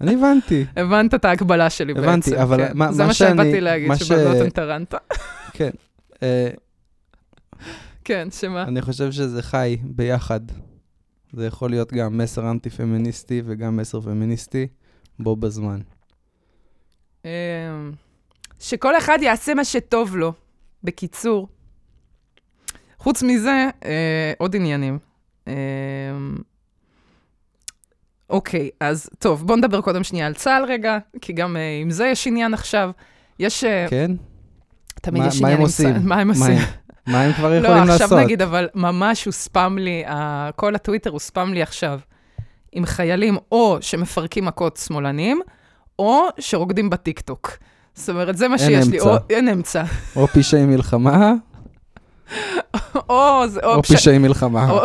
אני 0.00 0.14
הבנתי. 0.14 0.64
הבנת 0.76 1.14
את 1.14 1.24
ההקבלה 1.24 1.70
שלי 1.70 1.92
הבנתי, 1.92 2.30
בעצם. 2.30 2.42
אבל 2.42 2.56
כן. 2.68 2.72
מה- 2.74 2.92
זה 2.92 3.02
מה 3.02 3.06
מה 3.08 3.14
שאני- 3.14 3.32
שבאתי 3.42 3.60
להגיד, 3.60 3.88
מה 3.88 3.96
ש- 3.96 4.02
שבנות 4.02 4.36
הן 4.36 4.50
טרנטה. 4.50 4.96
כן. 5.56 5.70
אה, 6.22 6.48
כן, 8.04 8.28
שמה? 8.30 8.62
אני 8.62 8.82
חושב 8.82 9.12
שזה 9.12 9.42
חי 9.42 9.76
ביחד. 9.82 10.40
זה 11.32 11.46
יכול 11.46 11.70
להיות 11.70 11.92
גם 11.92 12.18
מסר 12.18 12.50
אנטי-פמיניסטי 12.50 13.42
וגם 13.44 13.76
מסר 13.76 14.00
פמיניסטי 14.00 14.66
בו 15.18 15.36
בזמן. 15.36 15.80
אמ, 17.24 17.30
שכל 18.60 18.98
אחד 18.98 19.18
יעשה 19.22 19.54
מה 19.54 19.64
שטוב 19.64 20.16
לו. 20.16 20.32
בקיצור. 20.84 21.48
חוץ 22.98 23.22
מזה, 23.22 23.68
אה, 23.84 24.32
עוד 24.38 24.56
עניינים. 24.56 24.98
אה, 25.48 25.52
אוקיי, 28.30 28.70
אז 28.80 29.10
טוב, 29.18 29.46
בואו 29.46 29.58
נדבר 29.58 29.80
קודם 29.80 30.04
שנייה 30.04 30.26
על 30.26 30.34
צה"ל 30.34 30.64
רגע, 30.64 30.98
כי 31.20 31.32
גם 31.32 31.56
אה, 31.56 31.78
עם 31.82 31.90
זה 31.90 32.06
יש 32.06 32.26
עניין 32.26 32.54
עכשיו. 32.54 32.90
יש... 33.38 33.64
אה, 33.64 33.86
כן? 33.90 34.10
תמיד 34.94 35.22
מה- 35.22 35.28
יש 35.28 35.40
מה 35.42 35.48
עניין 35.48 35.60
הם 35.60 35.64
עם 35.66 35.70
צה"ל. 35.72 35.86
עושים? 35.92 36.08
מה 36.08 36.20
הם 36.20 36.28
מה 36.28 36.34
עושים? 36.34 36.56
מה 37.06 37.22
הם 37.22 37.32
כבר 37.32 37.48
לא, 37.50 37.54
יכולים 37.54 37.84
לעשות? 37.84 38.02
עכשיו 38.02 38.18
נגיד, 38.18 38.42
אבל 38.42 38.68
ממש 38.74 39.24
הוספם 39.24 39.76
לי, 39.80 40.04
כל 40.56 40.74
הטוויטר 40.74 41.10
הוספם 41.10 41.52
לי 41.52 41.62
עכשיו 41.62 42.00
עם 42.72 42.86
חיילים 42.86 43.38
או 43.52 43.78
שמפרקים 43.80 44.44
מכות 44.44 44.76
שמאלנים, 44.76 45.40
או 45.98 46.26
שרוקדים 46.38 46.90
בטיקטוק. 46.90 47.50
זאת 47.94 48.08
אומרת, 48.08 48.36
זה 48.36 48.48
מה 48.48 48.58
שיש 48.58 48.88
לי. 48.88 48.98
אמצע. 48.98 49.10
או, 49.10 49.16
אין 49.30 49.48
אמצע. 49.48 49.82
או 50.16 50.26
פשעי 50.26 50.64
מלחמה, 50.64 51.32
או, 53.08 53.48
זה, 53.48 53.60
או, 53.64 53.74
או 53.74 53.82
פש... 53.82 53.92
פשעי 53.92 54.18
מלחמה. 54.18 54.70
או- 54.70 54.84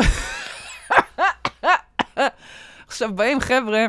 עכשיו 2.88 3.14
באים 3.16 3.40
חבר'ה, 3.40 3.86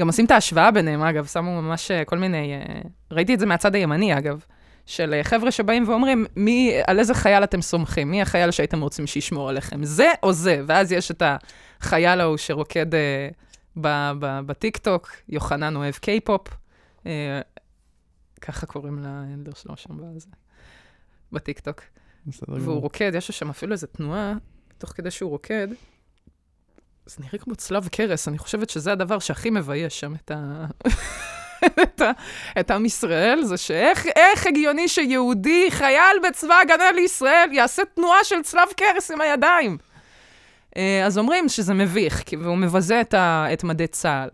גם 0.00 0.06
עושים 0.06 0.24
את 0.24 0.30
ההשוואה 0.30 0.70
ביניהם, 0.70 1.02
אגב, 1.02 1.26
שמו 1.26 1.62
ממש 1.62 1.90
אה, 1.90 2.04
כל 2.04 2.18
מיני, 2.18 2.52
אה, 2.54 2.80
ראיתי 3.10 3.34
את 3.34 3.40
זה 3.40 3.46
מהצד 3.46 3.74
הימני, 3.74 4.18
אגב, 4.18 4.44
של 4.88 5.14
אה, 5.14 5.24
חבר'ה 5.24 5.50
שבאים 5.50 5.88
ואומרים, 5.88 6.26
מי, 6.36 6.72
על 6.86 6.98
איזה 6.98 7.14
חייל 7.14 7.44
אתם 7.44 7.62
סומכים? 7.62 8.10
מי 8.10 8.22
החייל 8.22 8.50
שהייתם 8.50 8.80
רוצים 8.80 9.06
שישמור 9.06 9.48
עליכם? 9.48 9.84
זה 9.84 10.12
או 10.22 10.32
זה? 10.32 10.62
ואז 10.66 10.92
יש 10.92 11.10
את 11.10 11.22
החייל 11.80 12.20
ההוא 12.20 12.36
שרוקד 12.36 12.94
אה, 12.94 13.28
ב- 13.80 14.12
ב- 14.20 14.40
בטיקטוק, 14.46 15.10
יוחנן 15.28 15.76
אוהב 15.76 15.94
קיי-פופ, 15.94 16.48
אה, 17.06 17.40
ככה 18.40 18.66
קוראים 18.66 18.98
לילדר 18.98 19.52
שלו 19.54 19.76
שם 19.76 19.96
בזה, 19.96 20.28
בטיקטוק. 21.32 21.82
והוא 22.48 22.58
גמור. 22.58 22.80
רוקד, 22.80 23.12
יש 23.14 23.28
לו 23.28 23.34
שם 23.34 23.50
אפילו 23.50 23.72
איזו 23.72 23.86
תנועה, 23.86 24.34
תוך 24.78 24.90
כדי 24.90 25.10
שהוא 25.10 25.30
רוקד, 25.30 25.68
זה 27.06 27.16
נראה 27.20 27.38
כמו 27.38 27.56
צלב 27.56 27.88
קרס, 27.88 28.28
אני 28.28 28.38
חושבת 28.38 28.70
שזה 28.70 28.92
הדבר 28.92 29.18
שהכי 29.18 29.50
מבייש 29.50 30.00
שם 30.00 30.14
את, 30.14 30.30
ה... 30.30 30.66
את. 31.64 32.02
את 32.60 32.70
עם 32.70 32.84
ישראל, 32.84 33.42
זה 33.42 33.56
שאיך 33.56 34.06
איך 34.06 34.46
הגיוני 34.46 34.88
שיהודי, 34.88 35.66
חייל 35.70 36.16
בצבא 36.28 36.54
הגנה 36.62 36.92
לישראל, 36.92 37.48
יעשה 37.52 37.82
תנועה 37.94 38.24
של 38.24 38.42
צלב 38.42 38.68
קרס 38.76 39.10
עם 39.10 39.20
הידיים. 39.20 39.78
אה, 40.76 41.06
אז 41.06 41.18
אומרים 41.18 41.48
שזה 41.48 41.74
מביך, 41.74 42.22
והוא 42.40 42.56
מבזה 42.56 43.00
את, 43.00 43.14
ה... 43.14 43.46
את 43.52 43.64
מדי 43.64 43.86
צה"ל. 43.86 44.28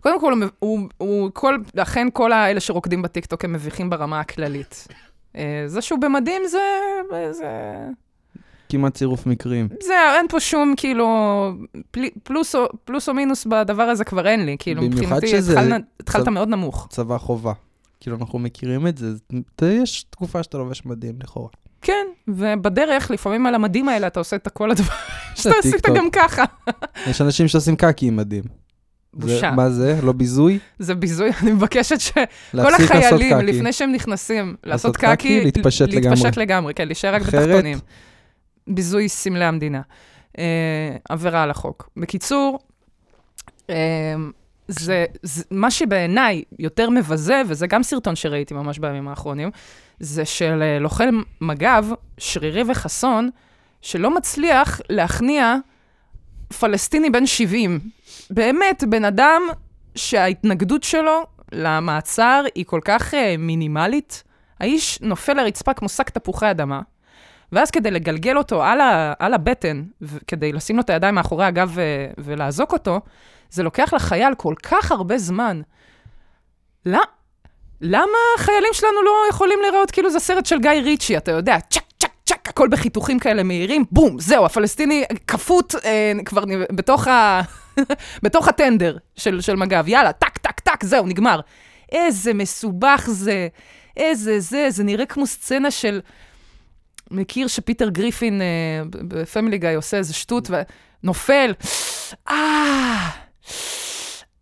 קודם 0.00 0.20
כל, 0.20 0.32
הוא, 0.32 0.44
הוא, 0.58 0.88
הוא 0.98 1.30
כל, 1.34 1.56
אכן 1.76 2.08
כל 2.12 2.32
האלה 2.32 2.60
שרוקדים 2.60 3.02
בטיקטוק 3.02 3.44
הם 3.44 3.52
מביכים 3.52 3.90
ברמה 3.90 4.20
הכללית. 4.20 4.88
אה, 5.36 5.62
זה 5.66 5.82
שהוא 5.82 6.00
במדים 6.00 6.42
זה... 6.46 6.58
זה... 7.30 7.46
כמעט 8.70 8.94
צירוף 8.94 9.26
מקרים. 9.26 9.68
זה, 9.82 9.94
אין 10.18 10.26
פה 10.28 10.40
שום, 10.40 10.74
כאילו, 10.76 11.06
פל, 11.90 12.00
פלוס, 12.22 12.54
או, 12.54 12.66
פלוס 12.84 13.08
או 13.08 13.14
מינוס 13.14 13.46
בדבר 13.46 13.82
הזה 13.82 14.04
כבר 14.04 14.26
אין 14.28 14.46
לי. 14.46 14.56
כאילו, 14.58 14.82
מבחינתי, 14.82 15.28
שזה 15.28 15.60
התחלת, 15.60 15.82
התחלת 16.00 16.24
צד- 16.24 16.30
מאוד 16.30 16.48
נמוך. 16.48 16.86
צבא 16.90 17.18
חובה. 17.18 17.52
כאילו, 18.00 18.16
אנחנו 18.16 18.38
מכירים 18.38 18.86
את 18.86 18.98
זה, 18.98 19.06
יש 19.82 20.02
תקופה 20.10 20.42
שאתה 20.42 20.58
לובש 20.58 20.86
מדים 20.86 21.14
לכאורה. 21.22 21.48
כן, 21.82 22.06
ובדרך, 22.28 23.10
לפעמים 23.10 23.46
על 23.46 23.54
המדים 23.54 23.88
האלה 23.88 24.06
אתה 24.06 24.20
עושה 24.20 24.36
את 24.36 24.48
כל 24.48 24.70
הדברים 24.70 24.90
שאתה 25.36 25.54
עשית. 25.58 25.86
גם 25.96 26.10
ככה. 26.12 26.44
יש 27.10 27.20
אנשים 27.20 27.48
שעושים 27.48 27.76
קקי 27.76 28.06
עם 28.06 28.16
מדים. 28.16 28.42
זה- 28.42 29.20
בושה. 29.20 29.50
מה 29.50 29.70
זה? 29.70 29.98
לא 30.02 30.12
ביזוי? 30.12 30.58
זה 30.78 30.94
ביזוי, 30.94 31.30
אני 31.42 31.52
מבקשת 31.52 32.00
שכל 32.00 32.20
החיילים. 32.74 33.38
לפני 33.46 33.72
שהם 33.72 33.92
נכנסים 33.92 34.54
לעשות 34.64 34.96
קקי, 34.96 35.06
קקי, 35.16 35.44
להתפשט 35.44 35.88
להתפשט 35.88 36.24
לגמרי. 36.26 36.42
לגמרי, 36.46 36.74
כן, 36.74 36.86
להישאר 36.86 37.14
רק 37.14 37.22
אחרת- 37.22 37.48
בתחתונים. 37.48 37.78
ביזוי 38.70 39.08
סמלי 39.08 39.44
המדינה. 39.44 39.80
אה, 40.38 40.96
עבירה 41.08 41.42
על 41.42 41.50
החוק. 41.50 41.90
בקיצור, 41.96 42.58
אה, 43.70 44.14
זה, 44.68 45.04
זה, 45.22 45.44
מה 45.50 45.70
שבעיניי 45.70 46.42
יותר 46.58 46.90
מבזה, 46.90 47.42
וזה 47.46 47.66
גם 47.66 47.82
סרטון 47.82 48.16
שראיתי 48.16 48.54
ממש 48.54 48.78
בימים 48.78 49.08
האחרונים, 49.08 49.50
זה 50.00 50.24
של 50.24 50.62
אה, 50.62 50.78
לוחם 50.78 51.22
מג"ב, 51.40 51.84
שרירי 52.18 52.62
וחסון, 52.68 53.30
שלא 53.82 54.14
מצליח 54.14 54.80
להכניע 54.88 55.56
פלסטיני 56.58 57.10
בן 57.10 57.26
70. 57.26 57.80
באמת, 58.30 58.84
בן 58.88 59.04
אדם 59.04 59.42
שההתנגדות 59.94 60.82
שלו 60.82 61.22
למעצר 61.52 62.44
היא 62.54 62.64
כל 62.64 62.80
כך 62.84 63.14
אה, 63.14 63.34
מינימלית, 63.38 64.22
האיש 64.60 65.00
נופל 65.00 65.34
לרצפה 65.34 65.74
כמו 65.74 65.88
שק 65.88 66.10
תפוחי 66.10 66.50
אדמה, 66.50 66.80
ואז 67.52 67.70
כדי 67.70 67.90
לגלגל 67.90 68.38
אותו 68.38 68.62
על, 68.64 68.80
ה, 68.80 69.12
על 69.18 69.34
הבטן, 69.34 69.82
כדי 70.26 70.52
לשים 70.52 70.76
לו 70.76 70.82
את 70.82 70.90
הידיים 70.90 71.14
מאחורי 71.14 71.44
הגב 71.44 71.70
ו, 71.74 71.82
ולאזוק 72.18 72.72
אותו, 72.72 73.00
זה 73.50 73.62
לוקח 73.62 73.94
לחייל 73.94 74.34
כל 74.34 74.54
כך 74.62 74.92
הרבה 74.92 75.18
זמן. 75.18 75.60
לא, 76.86 77.02
למה 77.80 78.18
החיילים 78.38 78.70
שלנו 78.72 79.02
לא 79.02 79.12
יכולים 79.30 79.58
להיראות 79.62 79.90
כאילו 79.90 80.10
זה 80.10 80.18
סרט 80.18 80.46
של 80.46 80.58
גיא 80.58 80.70
ריצ'י, 80.70 81.16
אתה 81.16 81.32
יודע, 81.32 81.60
צ'ק, 81.70 81.82
צ'ק, 81.98 82.10
צ'ק, 82.24 82.48
הכל 82.48 82.68
בחיתוכים 82.68 83.18
כאלה 83.18 83.42
מהירים, 83.42 83.84
בום, 83.92 84.20
זהו, 84.20 84.44
הפלסטיני 84.44 85.04
כפות 85.26 85.74
אה, 85.84 86.12
כבר 86.24 86.44
בתוך, 86.72 87.08
ה... 87.08 87.40
בתוך 88.22 88.48
הטנדר 88.48 88.96
של, 89.16 89.40
של 89.40 89.56
מג"ב, 89.56 89.88
יאללה, 89.88 90.12
טק, 90.12 90.38
טק, 90.38 90.60
טק, 90.60 90.84
זהו, 90.84 91.06
נגמר. 91.06 91.40
איזה 91.92 92.34
מסובך 92.34 93.04
זה, 93.08 93.48
איזה 93.96 94.40
זה, 94.40 94.66
זה 94.70 94.84
נראה 94.84 95.06
כמו 95.06 95.26
סצנה 95.26 95.70
של... 95.70 96.00
מכיר 97.10 97.46
שפיטר 97.46 97.88
גריפין 97.88 98.42
אה, 98.42 98.46
ב 98.90 99.00
Family 99.00 99.58
Guy 99.58 99.68
עושה 99.76 99.96
איזה 99.96 100.14
שטות 100.14 100.50
ונופל, 101.04 101.52
אה, 102.30 103.08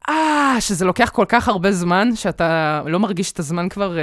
אה, 0.09 0.57
שזה 0.61 0.85
לוקח 0.85 1.11
כל 1.15 1.25
כך 1.29 1.49
הרבה 1.49 1.73
זמן, 1.73 2.09
שאתה 2.15 2.83
לא 2.87 3.01
מרגיש 3.01 3.33
את 3.33 3.39
הזמן 3.39 3.69
כבר 3.69 3.99
אה, 3.99 4.03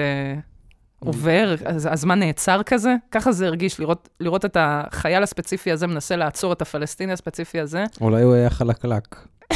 עובר, 1.00 1.55
הז- 1.65 1.88
הזמן 1.91 2.19
נעצר 2.19 2.63
כזה. 2.63 2.95
ככה 3.12 3.31
זה 3.31 3.48
הרגיש, 3.48 3.79
לראות, 3.79 4.10
לראות 4.19 4.45
את 4.45 4.57
החייל 4.60 5.24
הספציפי 5.24 5.72
הזה 5.72 5.88
מנסה 5.88 6.15
לעצור 6.15 6.53
את 6.53 6.62
הפלסטיני 6.62 7.13
הספציפי 7.13 7.60
הזה. 7.60 7.84
אולי 8.01 8.22
הוא 8.24 8.34
היה 8.34 8.50
חלקלק. 8.50 9.15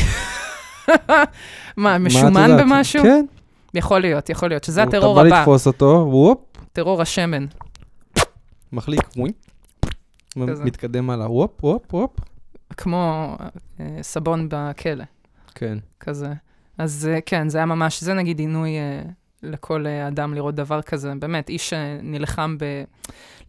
מה, 1.78 1.98
משומן? 1.98 2.58
במשהו? 2.58 3.04
כן. 3.04 3.26
יכול 3.74 4.00
להיות, 4.02 4.30
יכול 4.30 4.50
להיות, 4.50 4.64
שזה 4.64 4.84
הטרור 4.84 5.22
אתה 5.22 5.30
בא 5.30 5.36
הבא, 5.36 5.40
לתפוס 5.40 5.68
אותו, 5.68 6.08
וופ, 6.12 6.38
טרור 6.74 7.02
השמן. 7.02 7.46
מחליק. 8.72 9.02
כזה. 10.48 10.64
מתקדם 10.64 11.10
הלאה, 11.10 11.32
וופ, 11.32 11.64
וופ, 11.64 11.94
וופ. 11.94 12.12
כמו 12.78 13.36
אה, 13.80 13.98
סבון 14.02 14.48
בכלא, 14.50 15.04
כן. 15.56 15.78
כזה. 16.00 16.34
אז 16.78 17.10
אה, 17.12 17.22
כן, 17.22 17.50
זה 17.50 17.58
היה 17.58 17.66
ממש, 17.66 18.04
זה 18.04 18.14
נגיד 18.14 18.40
עינוי 18.40 18.70
אה, 18.70 19.02
לכל 19.44 19.88
אה, 19.88 20.08
אדם 20.08 20.34
לראות 20.34 20.56
דבר 20.56 20.82
כזה. 20.82 21.14
באמת, 21.20 21.50
איש 21.50 21.70
שנלחם 21.70 22.58
ב... 22.60 22.84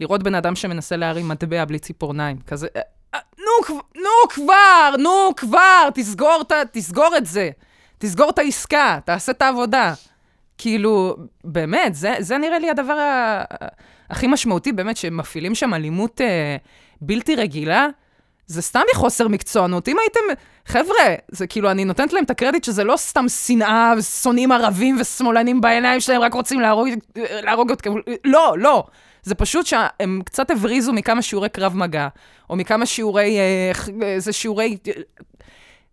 לראות 0.01 0.23
בן 0.23 0.35
אדם 0.35 0.55
שמנסה 0.55 0.97
להרים 0.97 1.29
מטבע 1.29 1.65
בלי 1.65 1.79
ציפורניים, 1.79 2.39
כזה, 2.47 2.67
אה, 2.77 2.81
אה, 3.15 3.21
נו, 3.39 3.79
נו 3.97 4.29
כבר, 4.31 4.95
נו 4.99 5.33
כבר, 5.37 5.89
תסגור, 5.95 6.43
תסגור 6.73 7.17
את 7.17 7.27
זה. 7.27 7.51
תסגור 7.99 8.31
את 8.31 8.39
העסקה, 8.39 8.99
תעשה 9.05 9.33
את 9.33 9.43
העבודה. 9.43 9.95
כאילו, 10.61 11.17
באמת, 11.45 11.95
זה, 11.95 12.15
זה 12.19 12.39
נראה 12.39 12.59
לי 12.59 12.71
הדבר 12.71 12.93
ה... 12.93 13.45
הכי 14.11 14.27
משמעותי, 14.27 14.73
באמת, 14.73 14.97
שמפעילים 14.97 15.55
שם 15.55 15.75
אלימות 15.75 16.21
אה, 16.21 16.57
בלתי 17.01 17.37
רגילה. 17.37 17.89
זה 18.47 18.63
סתם 18.63 18.81
מחוסר 18.95 19.29
מקצוענות. 19.29 19.89
אם 19.89 19.97
הייתם, 19.99 20.21
חבר'ה, 20.67 21.15
זה 21.29 21.47
כאילו, 21.47 21.71
אני 21.71 21.85
נותנת 21.85 22.13
להם 22.13 22.25
את 22.25 22.31
הקרדיט 22.31 22.65
שזה 22.65 22.85
לא 22.85 22.97
סתם 22.97 23.29
שנאה, 23.29 23.93
שונאים 24.23 24.53
ערבים 24.53 24.97
ושמאלנים 25.01 25.61
בעיניים 25.61 26.01
שלהם, 26.01 26.21
רק 26.21 26.35
רוצים 26.35 26.61
להרוג, 26.61 26.89
להרוג 27.17 27.71
אותם. 27.71 27.91
לא, 28.25 28.55
לא. 28.59 28.85
זה 29.23 29.35
פשוט 29.35 29.67
שהם 29.67 30.21
קצת 30.25 30.51
הבריזו 30.51 30.93
מכמה 30.93 31.23
שיעורי 31.23 31.49
קרב 31.49 31.77
מגע, 31.77 32.09
או 32.51 32.57
מכמה 32.57 32.87
שיעורי, 32.87 33.39
אה, 33.39 33.73
איזה 34.03 34.33
שיעורי, 34.33 34.77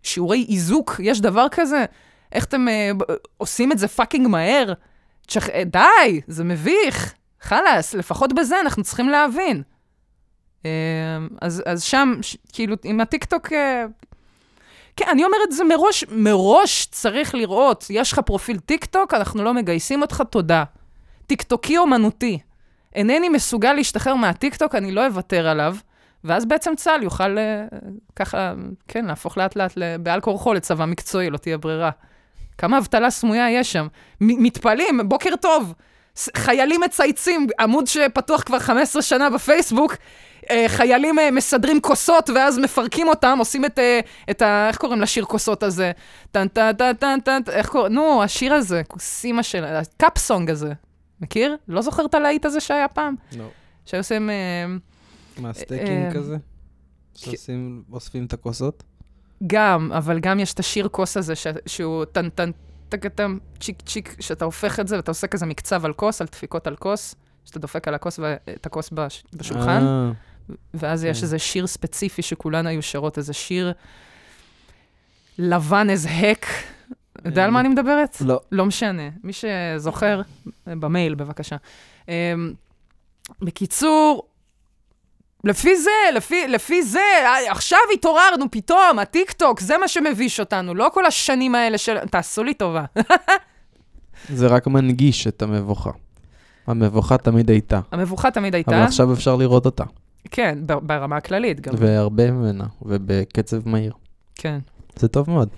שיעורי 0.03 0.45
איזוק, 0.49 0.95
יש 1.03 1.21
דבר 1.21 1.45
כזה? 1.51 1.85
איך 2.31 2.45
אתם 2.45 2.67
אה, 2.67 2.91
עושים 3.37 3.71
את 3.71 3.79
זה 3.79 3.87
fucking 3.87 4.27
מהר? 4.27 4.73
תשכ... 5.27 5.49
אה, 5.49 5.63
די, 5.63 6.21
זה 6.27 6.43
מביך. 6.43 7.13
חלאס, 7.41 7.93
לפחות 7.93 8.33
בזה 8.33 8.59
אנחנו 8.61 8.83
צריכים 8.83 9.09
להבין. 9.09 9.63
אה, 10.65 10.71
אז, 11.41 11.63
אז 11.65 11.83
שם, 11.83 12.13
ש, 12.21 12.37
כאילו, 12.53 12.75
עם 12.83 13.01
הטיקטוק... 13.01 13.53
אה, 13.53 13.85
כן, 14.95 15.05
אני 15.11 15.23
אומרת, 15.23 15.51
זה 15.51 15.63
מראש, 15.63 16.05
מראש 16.11 16.87
צריך 16.91 17.35
לראות, 17.35 17.85
יש 17.89 18.11
לך 18.13 18.19
פרופיל 18.19 18.59
טיקטוק, 18.59 19.13
אנחנו 19.13 19.43
לא 19.43 19.53
מגייסים 19.53 20.01
אותך, 20.01 20.23
תודה. 20.29 20.63
טיקטוקי 21.27 21.77
אומנותי. 21.77 22.39
אינני 22.95 23.29
מסוגל 23.29 23.73
להשתחרר 23.73 24.15
מהטיקטוק, 24.15 24.75
אני 24.75 24.91
לא 24.91 25.05
אוותר 25.07 25.47
עליו, 25.47 25.75
ואז 26.23 26.45
בעצם 26.45 26.75
צה"ל 26.75 27.03
יוכל 27.03 27.37
אה, 27.37 27.65
ככה, 28.15 28.53
כן, 28.87 29.05
להפוך 29.05 29.37
לאט-לאט 29.37 29.77
בעל 29.99 30.21
כורחו 30.21 30.53
לצבא 30.53 30.85
מקצועי, 30.85 31.29
לא 31.29 31.37
תהיה 31.37 31.57
ברירה. 31.57 31.89
כמה 32.57 32.77
אבטלה 32.77 33.09
סמויה 33.09 33.51
יש 33.51 33.71
שם. 33.71 33.87
מתפלאים, 34.21 34.99
בוקר 35.05 35.35
טוב. 35.41 35.73
חיילים 36.37 36.81
מצייצים, 36.81 37.47
עמוד 37.59 37.87
שפתוח 37.87 38.41
כבר 38.41 38.59
15 38.59 39.01
שנה 39.01 39.29
בפייסבוק, 39.29 39.95
אה, 40.49 40.65
חיילים 40.67 41.19
אה, 41.19 41.31
מסדרים 41.31 41.81
כוסות 41.81 42.29
ואז 42.29 42.57
מפרקים 42.57 43.07
אותם, 43.07 43.35
עושים 43.39 43.65
את, 43.65 43.79
אה, 43.79 43.99
את 44.29 44.41
ה... 44.41 44.67
איך 44.67 44.77
קוראים 44.77 45.01
לשיר 45.01 45.25
כוסות 45.25 45.63
הזה? 45.63 45.91
טן 46.31 46.47
טן 46.47 46.71
טן 46.73 46.93
טן 46.93 47.19
טן, 47.19 47.41
איך 47.51 47.69
קוראים? 47.69 47.93
נו, 47.93 48.23
השיר 48.23 48.53
הזה, 48.53 48.81
כוסימה 48.87 49.43
של... 49.43 49.63
הקאפסונג 49.63 50.49
הזה. 50.49 50.73
מכיר? 51.21 51.55
לא 51.67 51.81
זוכר 51.81 52.05
את 52.05 52.13
הלהיט 52.13 52.45
הזה 52.45 52.59
שהיה 52.59 52.87
פעם? 52.87 53.15
לא. 53.37 53.47
שהיו 53.85 53.99
עושים... 53.99 54.29
מה, 55.37 55.53
סטייקים 55.53 56.11
כזה? 56.13 56.37
שעושים, 57.15 57.83
אוספים 57.91 58.25
את 58.25 58.33
הכוסות? 58.33 58.83
גם, 59.47 59.91
אבל 59.91 60.19
גם 60.19 60.39
יש 60.39 60.53
את 60.53 60.59
השיר 60.59 60.87
כוס 60.87 61.17
הזה, 61.17 61.35
ש... 61.35 61.47
שהוא 61.65 62.05
טן 62.05 62.29
טן 62.29 62.51
טקטם 62.89 63.37
צ'יק 63.59 63.81
צ'יק, 63.81 64.15
שאתה 64.19 64.45
הופך 64.45 64.79
את 64.79 64.87
זה 64.87 64.95
ואתה 64.95 65.11
עושה 65.11 65.27
כזה 65.27 65.45
מקצב 65.45 65.85
על 65.85 65.93
כוס, 65.93 66.21
על 66.21 66.27
דפיקות 66.27 66.67
על 66.67 66.75
כוס, 66.75 67.15
שאתה 67.45 67.59
דופק 67.59 67.87
על 67.87 67.93
הכוס 67.93 68.19
ואת 68.19 68.65
הכוס 68.65 68.89
בש... 68.89 69.23
בשולחן, 69.33 69.85
אה, 69.85 70.11
ואז 70.73 71.03
יש 71.03 71.17
כן. 71.17 71.23
איזה 71.23 71.39
שיר 71.39 71.67
ספציפי 71.67 72.21
שכולן 72.21 72.67
היו 72.67 72.81
שרות, 72.81 73.17
איזה 73.17 73.33
שיר 73.33 73.73
לבן 75.37 75.87
as 75.89 76.07
heck. 76.07 76.47
יודע 77.25 77.45
על 77.45 77.51
מה 77.51 77.59
אני 77.59 77.69
מדברת? 77.69 78.21
לא. 78.21 78.39
לא 78.51 78.65
משנה. 78.65 79.09
מי 79.23 79.31
שזוכר, 79.33 80.21
במייל, 80.67 81.15
בבקשה. 81.15 81.55
אמ, 82.07 82.13
בקיצור, 83.41 84.27
לפי 85.47 85.77
זה, 85.77 85.91
לפי, 86.15 86.47
לפי 86.47 86.83
זה, 86.83 86.99
אה, 86.99 87.51
עכשיו 87.51 87.79
התעוררנו 87.93 88.45
פתאום, 88.51 88.99
הטיקטוק, 89.01 89.59
זה 89.59 89.77
מה 89.77 89.87
שמביש 89.87 90.39
אותנו, 90.39 90.75
לא 90.75 90.89
כל 90.93 91.05
השנים 91.05 91.55
האלה 91.55 91.77
של... 91.77 91.97
תעשו 91.99 92.43
לי 92.43 92.53
טובה. 92.53 92.85
זה 94.29 94.47
רק 94.47 94.67
מנגיש 94.67 95.27
את 95.27 95.41
המבוכה. 95.41 95.91
המבוכה 96.67 97.17
תמיד 97.17 97.49
הייתה, 97.49 97.79
המבוכה 97.91 98.31
תמיד 98.31 98.55
הייתה, 98.55 98.71
אבל 98.71 98.83
עכשיו 98.83 99.13
אפשר 99.13 99.35
לראות 99.35 99.65
אותה. 99.65 99.83
כן, 100.31 100.59
ברמה 100.65 101.17
הכללית 101.17 101.61
גם. 101.61 101.73
והרבה 101.77 102.31
ממנה, 102.31 102.65
ובקצב 102.81 103.69
מהיר. 103.69 103.93
כן. 104.35 104.59
זה 104.95 105.07
טוב 105.07 105.29
מאוד. 105.29 105.49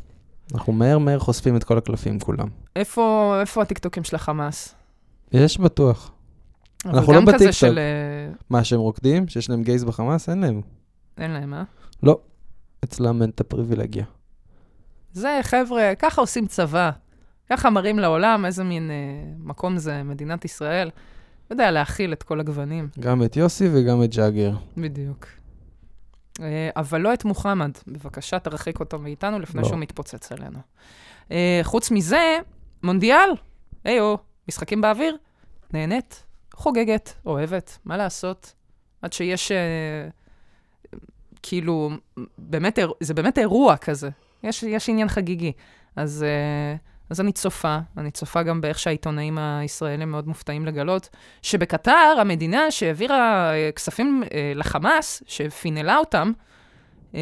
אנחנו 0.54 0.74
מהר 0.74 0.98
מהר 0.98 1.20
חושפים 1.20 1.56
את 1.56 1.64
כל 1.64 1.78
הקלפים 1.78 2.20
כולם. 2.20 2.48
איפה, 2.76 3.36
איפה 3.42 3.62
הטיקטוקים 3.62 4.04
של 4.04 4.16
החמאס? 4.16 4.76
יש 5.32 5.58
בטוח. 5.58 6.12
אנחנו 6.86 7.14
לא 7.14 7.22
בטיקטוק. 7.22 7.52
של... 7.52 7.80
אה, 7.80 8.34
מה, 8.50 8.64
שהם 8.64 8.80
רוקדים? 8.80 9.28
שיש 9.28 9.50
להם 9.50 9.64
גייז 9.64 9.84
בחמאס? 9.84 10.30
אין 10.30 10.42
להם. 10.42 10.62
אין 11.18 11.32
להם, 11.32 11.54
אה? 11.54 11.64
לא. 12.04 12.20
אצלם 12.84 13.22
אין 13.22 13.30
את 13.30 13.42
הפריבילגיה. 13.42 14.06
זה, 15.14 15.40
חבר'ה, 15.42 15.94
ככה 16.00 16.22
עושים 16.22 16.48
צבא. 16.48 16.92
ככה 17.50 17.70
מראים 17.70 18.00
לעולם 18.00 18.46
איזה 18.46 18.64
מין 18.64 18.92
אה, 18.92 18.96
מקום 19.40 19.78
זה 19.78 20.04
מדינת 20.04 20.46
ישראל. 20.46 20.90
יודע 21.52 21.72
להכיל 21.72 22.14
את 22.14 22.24
כל 22.24 22.40
הגוונים, 22.40 22.88
גם 23.00 23.24
את 23.24 23.38
יוסי 23.38 23.70
וגם 23.74 24.04
את 24.04 24.16
ג'אגר. 24.16 24.52
בדיוק. 24.78 25.26
אה, 26.42 26.70
אבל 26.76 27.02
לא 27.02 27.14
את 27.14 27.26
מוחמד. 27.26 27.72
בבקשה, 27.88 28.40
תרחיק 28.40 28.80
אותו 28.80 29.00
מאיתנו 29.00 29.40
לפני 29.40 29.62
לא. 29.62 29.68
שהוא 29.68 29.80
מתפוצץ 29.80 30.32
עלינו. 30.32 30.60
אה, 31.32 31.60
חוץ 31.64 31.92
מזה, 31.92 32.38
מונדיאל, 32.84 33.30
היו, 33.84 34.16
משחקים 34.48 34.82
באוויר, 34.82 35.18
נהנית, 35.74 36.24
חוגגת, 36.60 37.14
אוהבת, 37.26 37.78
מה 37.86 37.98
לעשות? 37.98 38.54
עד 39.02 39.14
שיש, 39.14 39.52
אה, 39.52 40.08
כאילו, 41.44 41.90
באמת, 42.38 42.80
זה 43.00 43.14
באמת 43.14 43.38
אירוע 43.38 43.78
כזה. 43.78 44.10
יש, 44.44 44.64
יש 44.64 44.90
עניין 44.90 45.08
חגיגי. 45.08 45.52
אז, 45.96 46.24
אה, 46.24 46.76
אז 47.10 47.22
אני 47.22 47.32
צופה, 47.32 47.80
אני 47.98 48.12
צופה 48.12 48.44
גם 48.44 48.62
באיך 48.62 48.80
שהעיתונאים 48.80 49.38
הישראלים 49.38 50.12
מאוד 50.12 50.28
מופתעים 50.28 50.66
לגלות, 50.66 51.10
שבקטר, 51.42 52.16
המדינה 52.20 52.72
שהעבירה 52.72 53.54
אה, 53.54 53.72
כספים 53.76 54.24
אה, 54.34 54.52
לחמאס, 54.56 55.24
שפינלה 55.28 55.98
אותם, 55.98 56.32
אה, 57.16 57.20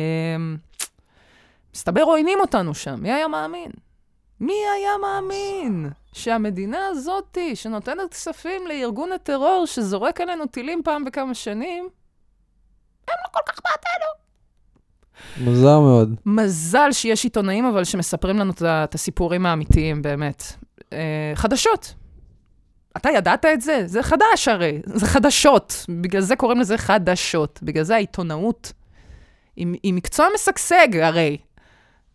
מסתבר 1.76 2.02
עוינים 2.02 2.40
אותנו 2.40 2.76
שם. 2.76 2.96
מי 3.02 3.12
היה 3.12 3.28
מאמין? 3.28 3.72
מי 4.40 4.54
היה 4.76 4.92
מאמין 5.02 5.90
שהמדינה 6.14 6.88
הזאתי, 6.88 7.56
שנותנת 7.56 8.12
כספים 8.12 8.68
לארגון 8.68 9.12
הטרור 9.12 9.66
שזורק 9.66 10.22
עלינו 10.22 10.46
טילים 10.46 10.82
פעם 10.84 11.06
בכמה 11.06 11.34
שנים, 11.34 11.90
מוזר 15.40 15.80
מאוד. 15.80 16.16
מזל 16.26 16.92
שיש 16.92 17.24
עיתונאים, 17.24 17.66
אבל 17.66 17.84
שמספרים 17.84 18.40
לנו 18.40 18.54
את 18.64 18.96
הסיפורים 18.96 19.46
האמיתיים, 19.46 20.02
באמת. 20.02 20.44
אה, 20.94 21.32
חדשות. 21.36 21.94
אתה 22.98 23.10
ידעת 23.10 23.46
את 23.46 23.62
זה? 23.62 23.84
זה 23.86 24.04
חדש 24.04 24.48
הרי, 24.48 24.82
זה 24.86 25.06
חדשות. 25.06 25.86
בגלל 26.02 26.22
זה 26.22 26.36
קוראים 26.36 26.60
לזה 26.60 26.78
חדשות. 26.78 27.60
בגלל 27.64 27.84
זה 27.84 27.96
העיתונאות 27.96 28.74
היא, 29.56 29.68
היא 29.84 29.94
מקצוע 29.94 30.28
משגשג 30.36 30.98
הרי. 31.02 31.38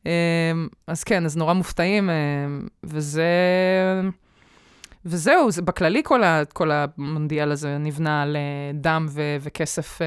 אה, 0.07 0.53
אז 0.87 1.05
כן, 1.05 1.25
אז 1.25 1.37
נורא 1.37 1.53
מופתעים, 1.53 2.11
אה, 2.11 2.15
וזה... 2.85 3.25
וזהו, 5.05 5.51
זה 5.51 5.63
בכללי 5.63 6.03
כל, 6.05 6.23
ה, 6.25 6.43
כל 6.53 6.71
המונדיאל 6.71 7.53
הזה 7.53 7.79
נבנה 7.79 8.23
על 8.23 8.37
אה, 8.37 8.71
דם 8.75 9.07
ו, 9.11 9.37
וכסף 9.41 10.03
אה, 10.03 10.07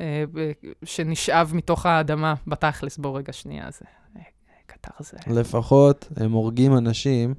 אה, 0.00 0.24
ב- 0.32 0.52
שנשאב 0.84 1.50
מתוך 1.54 1.86
האדמה, 1.86 2.34
בתכלס, 2.46 2.98
בוא 2.98 3.18
רגע 3.18 3.32
שנייה, 3.32 3.70
זה... 3.70 3.84
אה, 4.16 4.22
קטר 4.66 4.90
זה... 5.00 5.16
לפחות 5.26 6.08
הם 6.16 6.32
הורגים 6.32 6.76
אנשים 6.76 7.34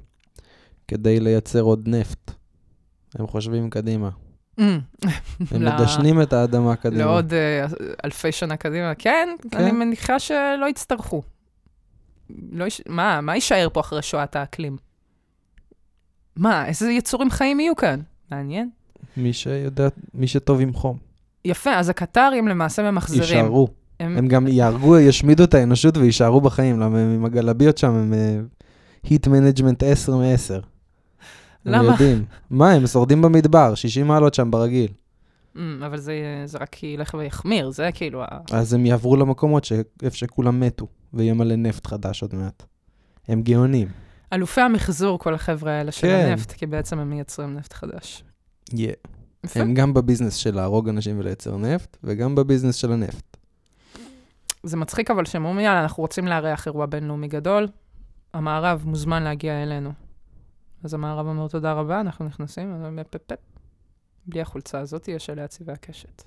כדי 0.88 1.20
לייצר 1.20 1.60
עוד 1.60 1.88
נפט. 1.88 2.30
הם 3.14 3.26
חושבים 3.26 3.70
קדימה. 3.70 4.10
הם 4.58 4.80
מדשנים 5.50 6.22
את 6.22 6.32
האדמה 6.32 6.76
קדימה. 6.76 7.04
לעוד 7.04 7.34
אה, 7.34 7.66
אלפי 8.04 8.32
שנה 8.32 8.56
קדימה. 8.56 8.94
כן, 8.94 9.28
כן. 9.50 9.58
אני 9.58 9.72
מניחה 9.72 10.18
שלא 10.18 10.66
יצטרכו. 10.70 11.22
לא 12.52 12.64
מה 12.88 13.34
יישאר 13.34 13.68
פה 13.72 13.80
אחרי 13.80 14.02
שואת 14.02 14.36
האקלים? 14.36 14.76
מה, 16.36 16.66
איזה 16.66 16.90
יצורים 16.90 17.30
חיים 17.30 17.60
יהיו 17.60 17.76
כאן? 17.76 18.00
מעניין. 18.30 18.70
מי 19.16 19.32
שיודע, 19.32 19.88
מי 20.14 20.26
שטוב 20.26 20.60
עם 20.60 20.72
חום. 20.72 20.98
יפה, 21.44 21.74
אז 21.74 21.88
הקטרים 21.88 22.48
למעשה 22.48 22.90
ממחזרים. 22.90 23.22
יישארו. 23.22 23.68
הם... 24.00 24.18
הם 24.18 24.28
גם 24.28 24.46
יהרגו, 24.46 24.98
ישמידו 24.98 25.44
את 25.44 25.54
האנושות 25.54 25.96
ויישארו 25.96 26.40
בחיים, 26.40 26.80
למה 26.80 26.98
הם 26.98 27.14
עם 27.14 27.24
הגלביות 27.24 27.78
שם 27.78 27.90
הם 27.90 28.14
heat 29.02 29.26
management 29.26 29.82
10 29.82 30.16
מ-10. 30.16 30.71
הם 31.64 31.72
למה? 31.72 31.92
יודעים. 31.92 32.24
מה, 32.50 32.72
הם 32.72 32.86
שורדים 32.86 33.22
במדבר, 33.22 33.74
60 33.74 34.06
מעלות 34.06 34.34
שם 34.34 34.50
ברגיל. 34.50 34.88
אמ, 35.56 35.82
אבל 35.86 35.98
זה, 35.98 36.14
זה 36.44 36.58
רק 36.58 36.82
ילך 36.82 37.14
ויחמיר, 37.18 37.70
זה 37.70 37.88
כאילו 37.94 38.22
ה... 38.22 38.26
אז 38.52 38.72
הם 38.72 38.86
יעברו 38.86 39.16
למקומות 39.16 39.64
ש... 39.64 39.72
איפה 40.02 40.16
שכולם 40.16 40.60
מתו, 40.60 40.86
ויהיה 41.14 41.34
מלא 41.34 41.56
נפט 41.56 41.86
חדש 41.86 42.22
עוד 42.22 42.34
מעט. 42.34 42.62
הם 43.28 43.42
גאונים. 43.42 43.88
אלופי 44.32 44.60
המחזור, 44.60 45.18
כל 45.18 45.34
החבר'ה 45.34 45.72
האלה 45.72 45.92
של 45.92 46.06
כן. 46.06 46.26
הנפט, 46.26 46.52
כי 46.52 46.66
בעצם 46.66 46.98
הם 46.98 47.10
מייצרים 47.10 47.54
נפט 47.54 47.72
חדש. 47.72 48.24
Yeah. 48.70 48.74
יפה. 49.44 49.60
הם 49.60 49.74
גם 49.74 49.94
בביזנס 49.94 50.34
של 50.34 50.54
להרוג 50.54 50.88
אנשים 50.88 51.18
ולייצר 51.18 51.56
נפט, 51.56 51.96
וגם 52.04 52.34
בביזנס 52.34 52.74
של 52.74 52.92
הנפט. 52.92 53.36
זה 54.62 54.76
מצחיק 54.76 55.10
אבל 55.10 55.24
שהם 55.24 55.44
אומרים, 55.44 55.66
יאללה, 55.66 55.82
אנחנו 55.82 56.00
רוצים 56.00 56.26
לארח 56.26 56.66
אירוע 56.66 56.86
בינלאומי 56.86 57.28
גדול, 57.28 57.68
המערב 58.34 58.82
מוזמן 58.84 59.22
להגיע 59.22 59.62
אלינו. 59.62 59.92
אז 60.84 60.94
המערב 60.94 61.26
אומר, 61.26 61.48
תודה 61.48 61.72
רבה, 61.72 62.00
אנחנו 62.00 62.24
נכנסים, 62.24 62.96
פפ 63.10 63.20
פפ. 63.26 63.36
בלי 64.26 64.40
החולצה 64.40 64.78
הזאת 64.78 65.08
יש 65.08 65.30
עליה 65.30 65.48
צבעי 65.48 65.74
הקשת. 65.74 66.22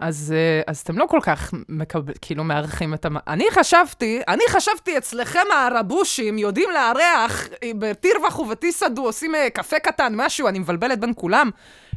אז, 0.00 0.34
אה, 0.36 0.62
אז 0.66 0.78
אתם 0.78 0.98
לא 0.98 1.06
כל 1.08 1.18
כך 1.22 1.54
מקבל, 1.68 2.12
כאילו 2.20 2.44
מארחים 2.44 2.94
את 2.94 3.04
המ... 3.04 3.16
אני 3.26 3.44
חשבתי, 3.50 4.20
אני 4.28 4.42
חשבתי 4.50 4.98
אצלכם 4.98 5.44
הערבושים 5.52 6.38
יודעים 6.38 6.70
לארח 6.70 7.48
אה, 7.62 7.70
בטירווח 7.78 8.38
ובטיסדו, 8.38 9.04
עושים 9.04 9.34
אה, 9.34 9.50
קפה 9.50 9.78
קטן, 9.78 10.12
משהו, 10.16 10.48
אני 10.48 10.58
מבלבלת 10.58 11.00
בין 11.00 11.12
כולם. 11.16 11.50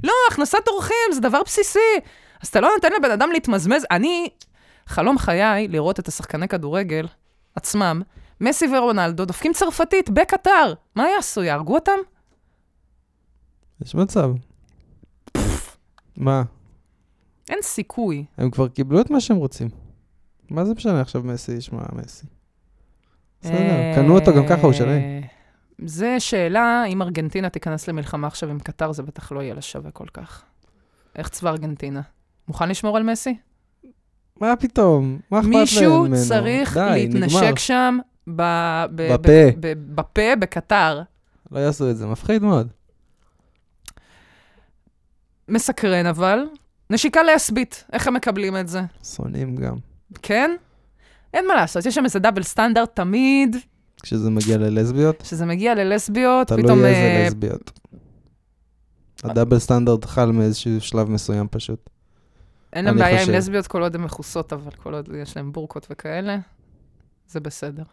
לא, 0.04 0.13
הכנסת 0.32 0.67
אורחים 0.67 1.12
זה 1.12 1.21
דבר 1.21 1.43
בסיסי. 1.45 1.80
אז 2.41 2.47
אתה 2.47 2.62
לא 2.62 2.69
נותן 2.75 2.89
לבן 2.99 3.12
אדם 3.12 3.32
להתמזמז. 3.32 3.86
אני, 3.91 4.30
חלום 4.88 5.17
חיי 5.17 5.67
לראות 5.67 5.99
את 5.99 6.08
השחקני 6.08 6.47
כדורגל 6.47 7.08
עצמם, 7.56 8.02
מסי 8.41 8.65
ורונלדו 8.78 9.25
דופקים 9.25 9.54
צרפתית 9.54 10.10
בקטר. 10.10 10.73
מה 10.95 11.10
יעשו, 11.15 11.43
יהרגו 11.43 11.75
אותם? 11.75 11.97
יש 13.82 13.95
מצב. 13.95 14.32
מה? 16.17 16.43
אין 17.49 17.60
סיכוי. 17.62 18.25
הם 18.38 18.52
כבר 18.52 18.67
קיבלו 18.67 19.02
את 19.02 19.10
מה 19.10 19.21
שהם 19.21 19.38
רוצים. 19.38 19.69
מה 20.49 20.65
זה 20.65 20.73
משנה 20.73 21.02
עכשיו 21.02 21.23
מסי 21.23 21.52
ישמע 21.52 21.82
מסי? 21.93 22.25
בסדר, 23.41 23.56
אה, 23.56 23.93
קנו 23.95 24.15
אותו 24.15 24.34
גם 24.36 24.47
ככה, 24.49 24.62
הוא 24.62 24.73
שלם. 24.73 25.02
זה 25.86 26.19
שאלה, 26.19 26.84
אם 26.88 27.02
ארגנטינה 27.02 27.49
תיכנס 27.49 27.88
למלחמה 27.88 28.28
עכשיו 28.28 28.49
עם 28.49 28.60
קטר, 28.60 28.91
זה 28.91 29.04
בטח 29.04 29.32
לא 29.32 29.41
יהיה 29.41 29.54
לה 29.54 29.62
שווה 29.62 29.91
כל 29.91 30.08
כך. 30.13 30.43
איך 31.15 31.30
צבא 31.30 31.49
ארגנטינה? 31.49 32.02
מוכן 32.47 32.69
לשמור 32.69 32.97
על 32.97 33.04
מסי? 33.04 33.38
מה 34.41 34.56
פתאום? 34.56 35.19
מה 35.32 35.39
אכפת 35.39 35.52
להם 35.52 35.62
מישהו 35.62 36.04
ממנו? 36.04 36.15
צריך 36.28 36.78
די, 36.78 36.89
להתנשק. 36.91 37.60
שם 37.60 37.97
ב- 38.36 38.86
ב- 38.96 39.13
בפה. 39.13 39.58
ב- 39.60 39.96
בפה, 39.96 40.36
בקטר. 40.39 41.02
לא 41.52 41.60
יעשו 41.60 41.89
את 41.89 41.98
זה, 41.98 42.08
מפחיד 42.08 42.44
מאוד. 42.44 42.68
מסקרן 45.48 46.06
אבל. 46.06 46.39
נשיקה 46.89 47.24
להסבית, 47.24 47.84
איך 47.94 48.08
הם 48.08 48.13
מקבלים 48.13 48.58
את 48.58 48.68
זה? 48.68 48.82
שונאים 49.04 49.56
גם. 49.56 49.76
כן? 50.22 50.56
אין 51.34 51.48
מה 51.48 51.56
לעשות, 51.56 51.86
יש 51.86 51.96
שם 51.96 52.04
איזה 52.04 52.20
דאבל 52.20 52.44
סטנדרט 52.44 52.96
תמיד, 52.96 53.56
כשזה 54.04 54.30
מגיע 54.30 54.58
ללסביות, 54.58 55.22
כשזה 55.22 55.46
מגיע 55.46 55.76
ללסביות, 55.76 56.48
תלוי 56.48 56.63
פתאום... 56.63 56.84
אה, 56.84 56.88
איזה 56.89 57.28
לסביות. 57.28 57.80
ה 59.24 59.29
double 59.29 59.60
standard 59.60 60.06
חל 60.06 60.32
מאיזשהו 60.32 60.82
שלב 60.82 61.10
מסוים 61.10 61.48
פשוט. 61.52 61.89
אין 62.74 62.86
להם 62.86 62.98
בעיה 62.98 63.20
חושב. 63.20 63.32
עם 63.32 63.38
לסביות 63.38 63.68
כל 63.68 63.82
עוד 63.82 63.96
הן 63.96 64.02
מכוסות, 64.02 64.54
אבל 64.54 64.72
כל 64.72 64.94
עוד 64.94 65.10
יש 65.22 65.38
להן 65.38 65.52
בורקות 65.52 65.88
וכאלה, 65.89 66.38
זה 67.28 67.39
בסדר. 67.39 67.84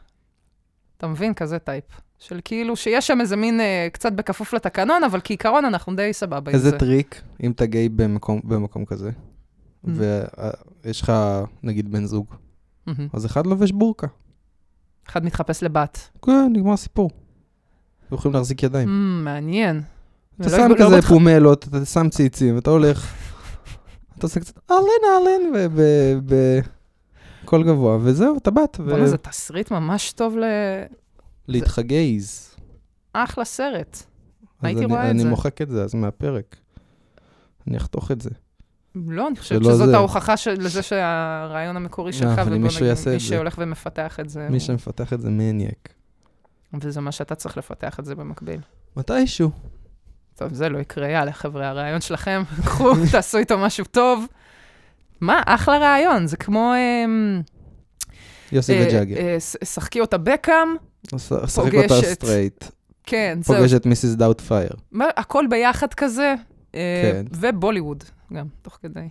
אתה 0.99 1.07
מבין? 1.07 1.35
כזה 1.35 1.59
type. 1.59 1.85
של 2.19 2.41
כאילו, 2.45 2.77
שיש 2.77 3.07
שם 3.07 3.21
איזה 3.21 3.37
מין 3.37 3.61
אה, 3.61 3.89
קצת 3.93 4.13
בכפוף 4.13 4.53
לתקנון, 4.55 5.05
אבל 5.05 5.21
כעיקרון 5.25 5.65
אנחנו 5.65 5.97
די 5.97 6.13
סבבה 6.13 6.53
עם 6.53 6.59
זה. 6.59 6.67
איזה 6.67 6.79
טריק, 6.79 7.23
אם 7.43 7.51
אתה 7.51 7.67
גיי 7.67 7.89
במקום, 7.89 8.41
במקום 8.45 8.85
כזה, 8.85 9.11
Mm. 9.85 9.89
ויש 10.85 11.01
לך 11.03 11.13
נגיד 11.63 11.93
בן 11.93 12.05
זוג, 12.05 12.27
מהמם. 12.87 13.09
אז 13.13 13.27
אחד 13.27 13.47
לובש 13.47 13.73
בורקה. 13.73 14.07
אחד 15.09 15.25
מתחפש 15.25 15.63
לבת. 15.63 16.09
כן, 16.27 16.49
נגמר 16.53 16.73
הסיפור. 16.73 17.11
יכולים 18.13 18.35
להחזיק 18.35 18.63
ידיים. 18.63 18.89
Mm, 18.89 19.25
מעניין. 19.25 19.83
אתה 20.41 20.49
שם 20.51 20.69
לא 20.71 20.75
כזה 20.79 20.99
מתח- 20.99 21.09
פומלות, 21.09 21.69
אתה 21.69 21.85
שם 21.85 22.09
ציצים, 22.09 22.59
אתה 22.59 22.71
הולך, 22.71 23.15
אתה 24.19 24.27
עושה 24.27 24.41
קצת 24.41 24.59
אהלן 24.71 24.83
אהלן, 25.13 25.53
בקול 27.47 27.65
גבוה, 27.65 27.99
וזהו, 28.01 28.37
אתה. 28.39 28.51
ו- 28.51 28.85
בוא'נה, 28.85 29.07
זה 29.07 29.17
תסריט 29.19 29.71
ממש 29.71 30.13
טוב 30.13 30.37
להתחגייז. 31.49 32.55
לאחלה 33.15 33.45
סרט. 33.45 34.03
הייתי 34.63 34.79
אני- 34.85 34.87
רואה 34.93 35.05
את 35.07 35.11
אני 35.11 35.19
זה. 35.23 35.29
מוחק 35.29 35.63
את 35.63 35.71
זה 35.71 35.83
אז 35.83 35.95
מהפרק. 35.95 36.57
אני 37.69 37.77
אחתוך 37.77 38.11
את 38.11 38.21
זה. 38.21 38.31
לא, 39.09 39.29
אני 39.29 39.37
חושבת 39.37 39.65
שזאת 39.65 39.89
זה. 39.89 39.97
ההוכחה 39.97 40.37
של- 40.37 40.57
לזה 40.61 40.83
שהרעיון 40.83 41.77
המקורי 41.77 42.13
שלך, 42.13 42.39
אבל 42.39 42.55
ובוא 42.55 42.69
נגיד, 42.69 42.83
מי. 43.13 43.21
שהולך 43.21 43.55
ומפתח 43.59 44.21
את 44.21 44.29
זה, 44.29 44.49
מי 44.51 44.61
שמפתח 44.61 45.13
את 45.13 45.21
זה 45.21 45.31
מניאק. 45.31 45.89
וזה 46.81 47.01
מה 47.01 47.13
שאתה 47.13 47.35
צריך 47.35 47.59
לפתח 47.59 48.01
את 48.01 48.05
זה 48.05 48.15
במקביל. 48.15 48.61
מתישהו. 48.97 49.51
טוב, 50.35 50.55
זה 50.55 50.69
לא 50.69 50.79
יקרה, 50.79 51.09
יאללה, 51.09 51.33
חבר'ה, 51.33 51.69
הרעיון 51.69 52.01
שלכם, 52.01 52.43
קחו, 52.67 52.91
תעשו 53.13 53.39
איתו 53.39 53.59
משהו 53.59 53.85
טוב. 53.85 54.27
מה, 55.21 55.43
אחלה 55.47 55.79
רעיון, 55.79 56.27
זה 56.27 56.37
כמו... 56.37 56.73
אמ, 56.75 57.43
יוסי 58.53 58.73
אה, 58.73 58.87
וג'אגר. 58.89 59.17
אה, 59.17 59.37
שחקי 59.65 60.01
אותה 60.01 60.19
ב 60.19 60.29
cam, 60.29 60.69
שחק 61.19 61.59
אותה 61.59 61.89
פוגשת. 61.89 62.13
straight. 62.13 62.65
כן, 63.05 63.39
זהו, 63.43 63.57
פוגש 63.57 63.75
את 63.75 63.87
Mrs. 63.87 64.15
Doubtfire. 64.15 64.71
הכל 65.01 65.45
ביחד 65.51 65.95
כזה, 65.95 66.35
אה, 66.75 67.11
כן. 67.13 67.25
ובוליווד 67.33 68.05
גם, 68.33 68.47
תוך 68.63 68.79
כדי. 68.83 69.09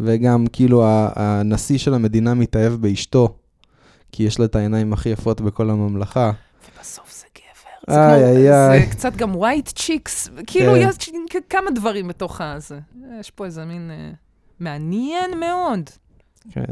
וגם 0.00 0.44
כאילו 0.52 0.84
הנשיא 1.16 1.78
של 1.78 1.94
המדינה 1.94 2.34
מתאהב 2.34 2.72
באשתו, 2.72 3.36
כי 4.12 4.22
יש 4.22 4.38
לה 4.38 4.44
את 4.44 4.56
העיניים 4.56 4.92
הכי 4.92 5.08
יפות 5.08 5.40
בכל 5.40 5.70
הממלכה. 5.70 6.30
ובסוף 6.76 7.20
זה 7.20 7.26
גבר. 7.34 7.96
איי, 7.96 8.24
איי, 8.24 8.52
איי. 8.52 8.80
זה 8.80 8.90
קצת 8.90 9.16
גם 9.16 9.36
ווייט 9.36 9.68
צ'יקס, 9.68 10.28
כאילו 10.46 10.72
כן. 10.72 10.88
יש 10.88 11.10
כמה 11.50 11.70
דברים 11.70 12.08
בתוך 12.08 12.40
הזה. 12.40 12.78
יש 13.20 13.30
פה 13.30 13.44
איזה 13.44 13.64
מין... 13.64 13.90
אה, 14.60 14.64
מעניין 14.64 15.40
מאוד. 15.40 15.90
כן. 16.50 16.62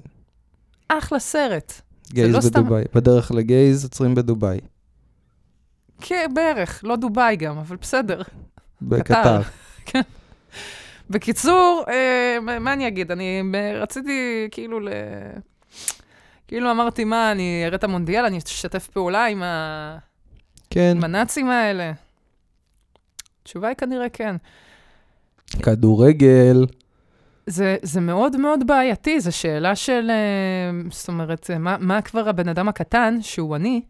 אחלה 0.88 1.18
סרט. 1.18 1.72
גייז 2.12 2.34
לא 2.34 2.40
סתם- 2.40 2.60
בדובאי. 2.60 2.84
בדרך 2.94 3.32
לגייז 3.32 3.84
עוצרים 3.84 4.14
בדובאי. 4.14 4.58
כן, 6.00 6.30
בערך, 6.34 6.80
לא 6.84 6.96
דובאי 6.96 7.36
גם, 7.36 7.58
אבל 7.58 7.76
בסדר. 7.76 8.22
בקטר. 8.82 9.40
בקיצור, 11.10 11.84
אה, 11.88 12.38
מה- 12.60 12.72
אני 12.72 12.88
אגיד? 12.88 13.10
אני 13.12 13.42
ב- 13.52 13.56
רציתי 13.82 14.48
כאילו 14.50 14.80
ל... 14.80 14.88
כאילו 16.48 16.70
אמרתי, 16.70 17.04
מה, 17.04 17.32
אני 17.32 17.62
אראה 17.66 17.76
את 17.76 17.84
המונדיאל, 17.84 18.24
אני 18.24 18.38
אשתף 18.38 18.88
פעולה 18.88 19.26
עם, 19.26 19.42
ה... 19.42 19.98
כן. 20.70 20.92
עם 20.96 21.04
הנאצים 21.04 21.50
האלה? 21.50 21.92
התשובה 23.42 23.68
היא 23.68 23.76
כנראה 23.76 24.08
כן. 24.08 24.36
כדורגל. 25.62 26.66
זה, 27.46 27.76
זה 27.82 28.00
מאוד 28.00 28.36
מאוד 28.36 28.66
בעייתי, 28.66 29.20
זו 29.20 29.32
שאלה 29.36 29.76
של, 29.76 30.10
אה, 30.10 30.90
זאת 30.90 31.08
אומרת, 31.08 31.50
אה, 31.50 31.58
מה, 31.58 31.76
מה 31.80 32.02
כבר 32.02 32.28
הבן 32.28 32.48
אדם 32.48 32.68
הקטן, 32.68 33.18
שהוא 33.20 33.56
אני, 33.56 33.82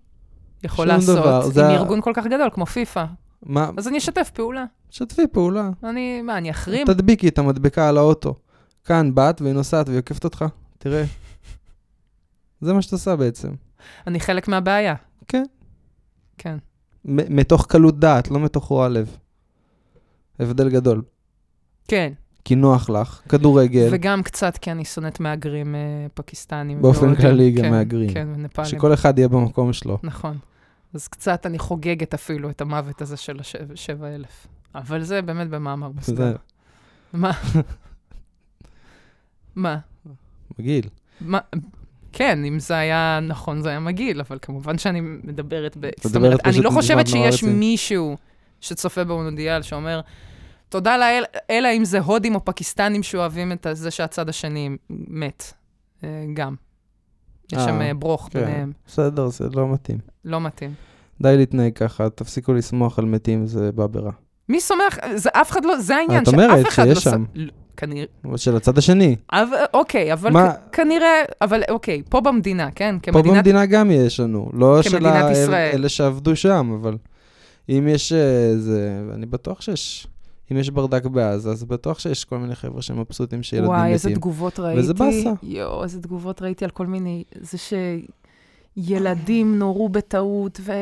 יכול 0.64 0.86
לעשות 0.86 1.16
דבר, 1.18 1.46
זה 1.50 1.64
עם 1.64 1.70
ה- 1.70 1.74
ארגון 1.74 2.00
כל 2.00 2.12
כך 2.14 2.26
גדול 2.26 2.48
כמו 2.52 2.66
פיפ"א? 2.66 3.04
מה? 3.42 3.70
אז 3.76 3.88
אני 3.88 3.98
אשתף 3.98 4.30
פעולה. 4.34 4.64
שתפי 4.90 5.26
פעולה. 5.32 5.70
אני, 5.84 6.22
מה, 6.22 6.38
אני 6.38 6.50
אחרים? 6.50 6.86
תדביקי 6.86 7.28
את 7.28 7.38
המדבקה 7.38 7.88
על 7.88 7.98
האוטו. 7.98 8.34
כאן 8.84 9.14
באת 9.14 9.40
והיא 9.42 9.52
נוסעת 9.54 9.88
והיא 9.88 9.98
עוקפת 9.98 10.24
אותך. 10.24 10.44
תראה. 10.78 11.04
זה 12.60 12.72
מה 12.72 12.82
שאת 12.82 12.92
עושה 12.92 13.16
בעצם. 13.16 13.48
אני 14.06 14.20
חלק 14.20 14.48
מהבעיה. 14.48 14.94
כן. 15.28 15.44
כן. 16.38 16.56
מתוך 17.04 17.66
קלות 17.66 17.98
דעת, 18.00 18.30
לא 18.30 18.40
מתוך 18.40 18.64
רוע 18.64 18.88
לב. 18.88 19.16
הבדל 20.38 20.68
גדול. 20.68 21.02
כן. 21.88 22.12
כי 22.46 22.54
נוח 22.54 22.90
לך, 22.90 23.20
כדורגל, 23.28 23.88
וגם 23.92 24.22
קצת 24.22 24.56
כי 24.56 24.70
אני 24.70 24.84
שונאת 24.84 25.20
מהגרים 25.20 25.74
אה, 25.74 25.80
פקיסטנים. 26.14 26.82
באופן. 26.82 27.14
כללי 27.14 27.50
גם 27.50 27.62
כן, 27.62 27.70
מהגרים. 27.70 28.12
כן, 28.14 28.28
ונפאלים. 28.34 28.70
שכל 28.70 28.94
אחד 28.94 29.18
יהיה 29.18 29.28
במקום 29.28 29.72
שלו. 29.72 29.98
נכון. 30.02 30.38
אז 30.94 31.08
קצת 31.08 31.46
אני 31.46 31.58
חוגגת 31.58 32.14
אפילו 32.14 32.50
את 32.50 32.60
המוות 32.60 33.02
הזה 33.02 33.16
של 33.16 33.40
השבע 33.72 34.14
אלף. 34.14 34.46
אבל 34.74 35.02
זה 35.02 35.22
באמת 35.22 35.48
במאמר. 35.48 35.90
זה 36.00 36.32
מה? 37.12 37.30
מה? 39.56 39.78
מגעיל. 40.58 40.88
מה? 41.20 41.38
כן, 42.12 42.44
אם 42.44 42.58
זה 42.58 42.76
היה 42.76 43.20
נכון, 43.22 43.62
זה 43.62 43.68
היה 43.68 43.80
מגעיל, 43.80 44.20
אבל 44.20 44.38
כמובן 44.42 44.78
שאני 44.78 45.00
מדברת 45.00 45.76
ב... 45.80 45.88
זאת 46.02 46.16
אומרת, 46.16 46.40
אני 46.44 46.60
לא 46.60 46.70
חושבת 46.70 47.06
שיש. 47.06 47.44
מישהו 47.44 48.16
שצופה 48.60 49.04
במונדיאל 49.04 49.62
שאומר, 49.62 50.00
תודה 50.68 50.96
לאל, 50.98 51.24
אלא 51.50 51.68
אם 51.76 51.84
זה 51.84 52.00
הודים 52.00 52.34
או 52.34 52.44
פקיסטנים 52.44 53.02
שאוהבים 53.02 53.52
את 53.52 53.66
זה 53.72 53.90
שהצד 53.90 54.28
השני 54.28 54.70
מת. 54.90 55.52
אה, 56.04 56.08
גם. 56.34 56.54
יש 57.52 57.58
אה, 57.58 57.64
שם 57.64 57.80
אה, 57.80 57.94
ברוך 57.94 58.28
כן. 58.32 58.40
ביניהם. 58.40 58.72
בסדר, 58.86 59.28
זה 59.28 59.44
לא 59.54 59.68
מתאים. 59.72 59.98
לא 60.24 60.40
מתאים. 60.40 60.74
די 61.22 61.36
להתנהג 61.36 61.72
ככה, 61.74 62.10
תפסיקו 62.10 62.52
לשמוח 62.54 62.98
על 62.98 63.04
מתים, 63.04 63.46
זה 63.46 63.72
בא 63.72 63.86
ברע. 63.86 64.10
מי 64.48 64.60
סומך? 64.60 64.98
זה 65.14 65.30
אף 65.32 65.50
אחד 65.50 65.64
לא, 65.64 65.78
זה 65.78 65.96
העניין, 65.96 66.22
את 66.22 66.28
אומרת 66.28 66.58
שאף 66.62 66.68
אחד 66.68 66.86
לא... 66.88 66.94
שיש 66.94 67.04
שם. 67.04 67.24
ס- 67.24 67.28
לא, 67.34 67.50
כנראה, 67.76 68.06
אבל 68.24 68.36
של 68.36 68.56
הצד 68.56 68.78
השני. 68.78 69.16
אבל, 69.32 69.56
אוקיי, 69.74 70.12
אבל 70.12 70.30
מה- 70.32 70.52
כ- 70.52 70.76
כנראה, 70.76 71.08
אבל 71.42 71.62
אוקיי, 71.70 72.02
פה 72.10 72.20
במדינה, 72.20 72.70
כן? 72.70 72.96
פה 73.12 73.22
במדינה 73.22 73.66
גם 73.66 73.90
יש 73.90 74.20
לנו. 74.20 74.50
לא 74.52 74.82
של 74.82 75.06
ה- 75.06 75.32
ישראל. 75.32 75.70
אלה 75.74 75.88
שעבדו 75.88 76.36
שם, 76.36 76.78
אבל 76.80 76.96
אם 77.68 77.88
יש 77.90 78.12
איזה... 78.12 79.00
אני 79.14 79.26
בטוח 79.26 79.60
שיש... 79.60 80.06
אם 80.52 80.56
יש 80.56 80.70
ברדק 80.70 81.06
בעזה, 81.06 81.50
אז 81.50 81.64
בטוח 81.64 81.98
שיש 81.98 82.24
כל 82.24 82.38
מיני 82.38 82.54
חבר'ה 82.54 82.82
שמבסוטים 82.82 83.42
שילדים 83.42 83.70
וואי, 83.70 83.92
איזה 83.92 84.08
מתים. 84.08 84.20
תגובות 84.20 84.60
ראיתי. 84.60 84.80
וזה 84.80 84.94
באסה. 84.94 85.30
יואו, 85.42 85.82
איזה 85.82 86.02
תגובות 86.02 86.42
ראיתי 86.42 86.64
על 86.64 86.70
כל 86.70 86.86
מיני... 86.86 87.24
זה 87.40 87.58
שילדים 88.76 89.58
נורו 89.58 89.88
בטעות, 89.88 90.60
ו... 90.62 90.72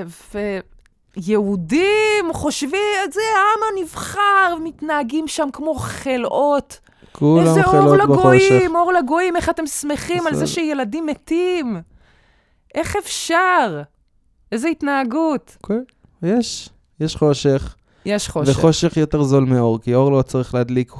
ויהודים 1.16 2.24
חושבים 2.32 2.80
את 3.04 3.12
זה 3.12 3.20
העם 3.20 3.78
הנבחר, 3.78 4.56
מתנהגים 4.64 5.28
שם 5.28 5.48
כמו 5.52 5.74
חלאות. 5.74 6.80
כולם 7.12 7.46
איזה 7.46 7.64
אור 7.64 7.72
חלות 7.72 8.08
בחושך. 8.08 8.50
לגויים, 8.50 8.76
אור 8.76 8.92
לגויים, 8.92 9.36
איך 9.36 9.48
אתם 9.48 9.66
שמחים 9.66 10.26
על 10.26 10.34
זה. 10.34 10.46
שילדים 10.46 11.06
מתים? 11.06 11.76
איך 12.74 12.96
אפשר? 12.96 13.82
איזה 14.52 14.68
התנהגות. 14.68 15.56
כן, 15.66 15.82
יש, 16.22 16.70
יש 17.00 17.16
חושך, 17.16 17.74
יש 18.04 18.28
חושך. 18.28 18.58
וחושך 18.58 18.96
יותר 18.96 19.22
זול 19.22 19.44
מאור, 19.44 19.80
כי 19.80 19.94
אור 19.94 20.12
לא 20.12 20.22
צריך 20.22 20.54
להדליק 20.54 20.92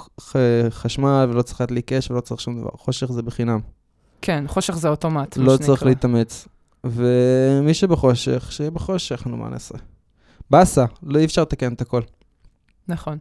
חשמל 0.71 1.27
ולא 1.31 1.43
צריך 1.43 1.61
להדליק 1.61 1.93
אש 1.93 2.11
ולא 2.11 2.21
צריך 2.21 2.41
שום 2.41 2.61
דבר. 2.61 2.71
חושך 2.77 3.13
זה 3.13 3.23
בחינם. 3.23 3.61
כן, 4.23 4.45
חושך 4.47 4.75
זה 4.77 4.89
אוטומט. 4.89 5.37
לא. 5.37 5.57
צריך 5.57 5.83
להתאמץ. 5.83 6.49
ומי 6.85 7.75
שבחושך, 7.75 8.53
שיהיה 8.53 8.71
בחושך, 8.71 9.27
נו, 9.27 9.37
מה 9.37 9.49
נעשה? 9.49 9.75
באסה, 10.51 10.85
לא 11.03 11.19
אי 11.19 11.25
אפשר 11.25 11.43
לתקן 11.43 11.73
את 11.73 11.81
הכל. 11.81 12.01
נכון. 12.89 13.19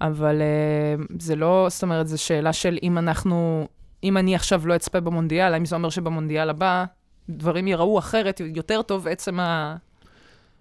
אבל 0.00 0.40
uh, 0.40 1.12
זה 1.18 1.36
לא, 1.36 1.66
זאת 1.70 1.82
אומרת, 1.82 2.08
זו 2.08 2.22
שאלה 2.22 2.52
של 2.52 2.78
אם 2.82 2.98
אנחנו, 2.98 3.66
אם 4.04 4.16
אני 4.16 4.34
עכשיו 4.34 4.66
לא 4.66 4.76
אצפה 4.76 5.00
במונדיאל, 5.00 5.54
האם 5.54 5.64
זה 5.64 5.76
אומר 5.76 5.90
שבמונדיאל 5.90 6.50
הבא 6.50 6.84
דברים 7.28 7.68
ייראו 7.68 7.98
אחרת, 7.98 8.40
יותר 8.54 8.82
טוב, 8.82 9.08
עצם 9.08 9.40
ה... 9.40 9.76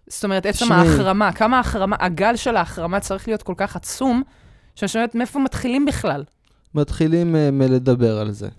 זאת 0.07 0.23
אומרת, 0.23 0.45
עצם 0.45 0.65
תשמעי. 0.65 0.87
ההחרמה, 0.87 1.31
כמה 1.31 1.57
ההחרמה, 1.57 1.95
הגל 1.99 2.35
של 2.35 2.55
ההחרמה 2.55 2.99
צריך 2.99 3.27
להיות 3.27 3.43
כל 3.43 3.53
כך 3.57 3.75
עצום, 3.75 4.23
שאני 4.75 4.89
שואלת 4.89 5.15
מאיפה 5.15 5.39
מתחילים 5.39 5.85
בכלל. 5.85 6.23
מתחילים 6.75 7.35
uh, 7.35 7.51
מלדבר 7.51 8.17
על 8.17 8.31
זה. 8.31 8.49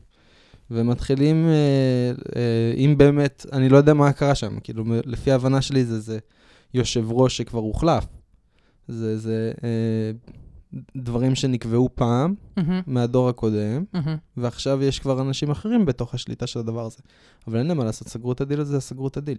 ומתחילים, 0.71 1.49
uh, 1.49 2.21
uh, 2.21 2.31
אם 2.77 2.95
באמת, 2.99 3.47
אני 3.53 3.69
לא 3.69 3.77
יודע 3.77 3.95
מה 3.95 4.13
קרה 4.13 4.35
שם, 4.35 4.61
כאילו, 4.61 4.85
לפי 5.05 5.33
ההבנה 5.33 5.63
שלי 5.63 5.85
זה, 5.85 6.01
זה 6.01 6.19
יושב 6.75 7.13
ראש 7.13 7.37
שכבר 7.37 7.61
הוחלף. 7.61 8.07
זה, 8.89 9.19
זה 9.19 9.53
uh, 9.57 10.31
דברים 10.97 11.35
שנקבעו 11.35 11.89
פעם, 11.95 12.35
מהמם, 12.57 12.81
מהדור 12.87 13.29
הקודם, 13.29 13.85
מהמם. 13.93 14.17
ועכשיו 14.37 14.83
יש 14.83 14.99
כבר 15.01 15.21
אנשים 15.21 15.51
אחרים 15.51 15.87
בתוך 15.87 16.15
השליטה 16.15 16.47
של 16.47 16.59
הדבר 16.59 16.87
הזה. 16.87 16.99
אבל 17.49 17.59
אין 17.59 17.67
להם 17.67 17.77
מה 17.77 17.85
לעשות, 17.85 18.09
סגרו 18.09 18.33
את 18.33 18.41
הדיל 18.41 18.61
הזה, 18.61 18.81
סגרו 18.81 19.09
את 19.09 19.17
הדיל. 19.17 19.39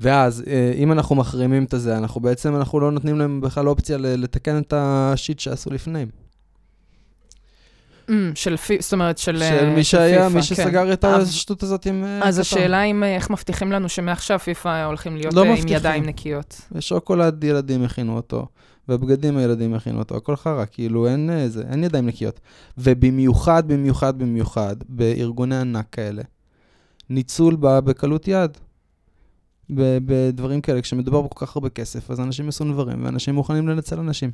ואז, 0.00 0.44
אה, 0.46 0.72
אם 0.76 0.92
אנחנו 0.92 1.14
מחרימים 1.16 1.64
את 1.64 1.74
הזה, 1.74 1.98
אנחנו 1.98 2.20
בעצם, 2.20 2.56
אנחנו 2.56 2.80
לא 2.80 2.90
נותנים 2.92 3.18
להם 3.18 3.40
בכלל 3.40 3.68
אופציה 3.68 3.98
לתקן 4.00 4.58
את 4.58 4.72
ה 4.76 4.88
shit 4.88 5.38
שעשו 5.38 5.70
לפניהם. 5.70 6.08
Mm, 8.08 8.12
של 8.34 8.56
פי, 8.56 8.76
זאת 8.80 8.92
אומרת, 8.92 9.18
של... 9.18 9.38
של 9.38 9.42
אה, 9.44 9.74
מי 9.74 9.84
שהיה, 9.84 10.18
פיפ"א, 10.18 10.28
מי 10.28 10.34
כן. 10.34 10.42
שסגר 10.42 10.92
את 10.92 11.04
אבל- 11.04 11.20
השטות 11.20 11.62
הזאת 11.62 11.86
עם 11.86 12.04
אה, 12.04 12.28
אז. 12.28 12.38
השאלה 12.38 12.82
אם, 12.82 13.04
איך 13.04 13.30
מבטיחים 13.30 13.72
לנו 13.72 13.88
שמעכשיו 13.88 14.38
פיפ"א 14.38 14.84
הולכים 14.86 15.16
להיות 15.16 15.34
לא 15.34 15.42
עם 15.44 15.52
מבטיחים. 15.52 15.76
ידיים 15.76 16.04
נקיות. 16.04 16.60
שוקולד 16.80 17.44
ילדים 17.44 17.84
הכינו 17.84 18.16
אותו, 18.16 18.46
והבגדים 18.88 19.36
הילדים 19.36 19.74
הכינו 19.74 19.98
אותו, 19.98 20.16
הכל 20.16 20.36
חרא, 20.36 20.64
כאילו 20.70 21.06
אין 21.08 21.30
אה, 21.30 21.48
זה, 21.48 21.62
אין 21.70 21.84
ידיים 21.84 22.06
נקיות. 22.06 22.40
ובמיוחד, 22.78 23.68
במיוחד, 23.68 24.18
במיוחד, 24.18 24.76
בארגוני 24.88 25.56
ענק 25.56 25.86
כאלה, 25.92 26.22
ניצול 27.10 27.56
בא 27.56 27.80
בקלות 27.80 28.28
יד. 28.28 28.58
בדברים 29.70 30.60
כאלה, 30.60 30.82
כשמדובר 30.82 31.22
בכל 31.22 31.46
כך 31.46 31.56
הרבה 31.56 31.68
כסף, 31.68 32.10
אז 32.10 32.20
אנשים 32.20 32.48
עשו 32.48 32.64
דברים, 32.64 33.04
ואנשים 33.04 33.34
מוכנים 33.34 33.68
לנצל 33.68 33.98
אנשים. 33.98 34.30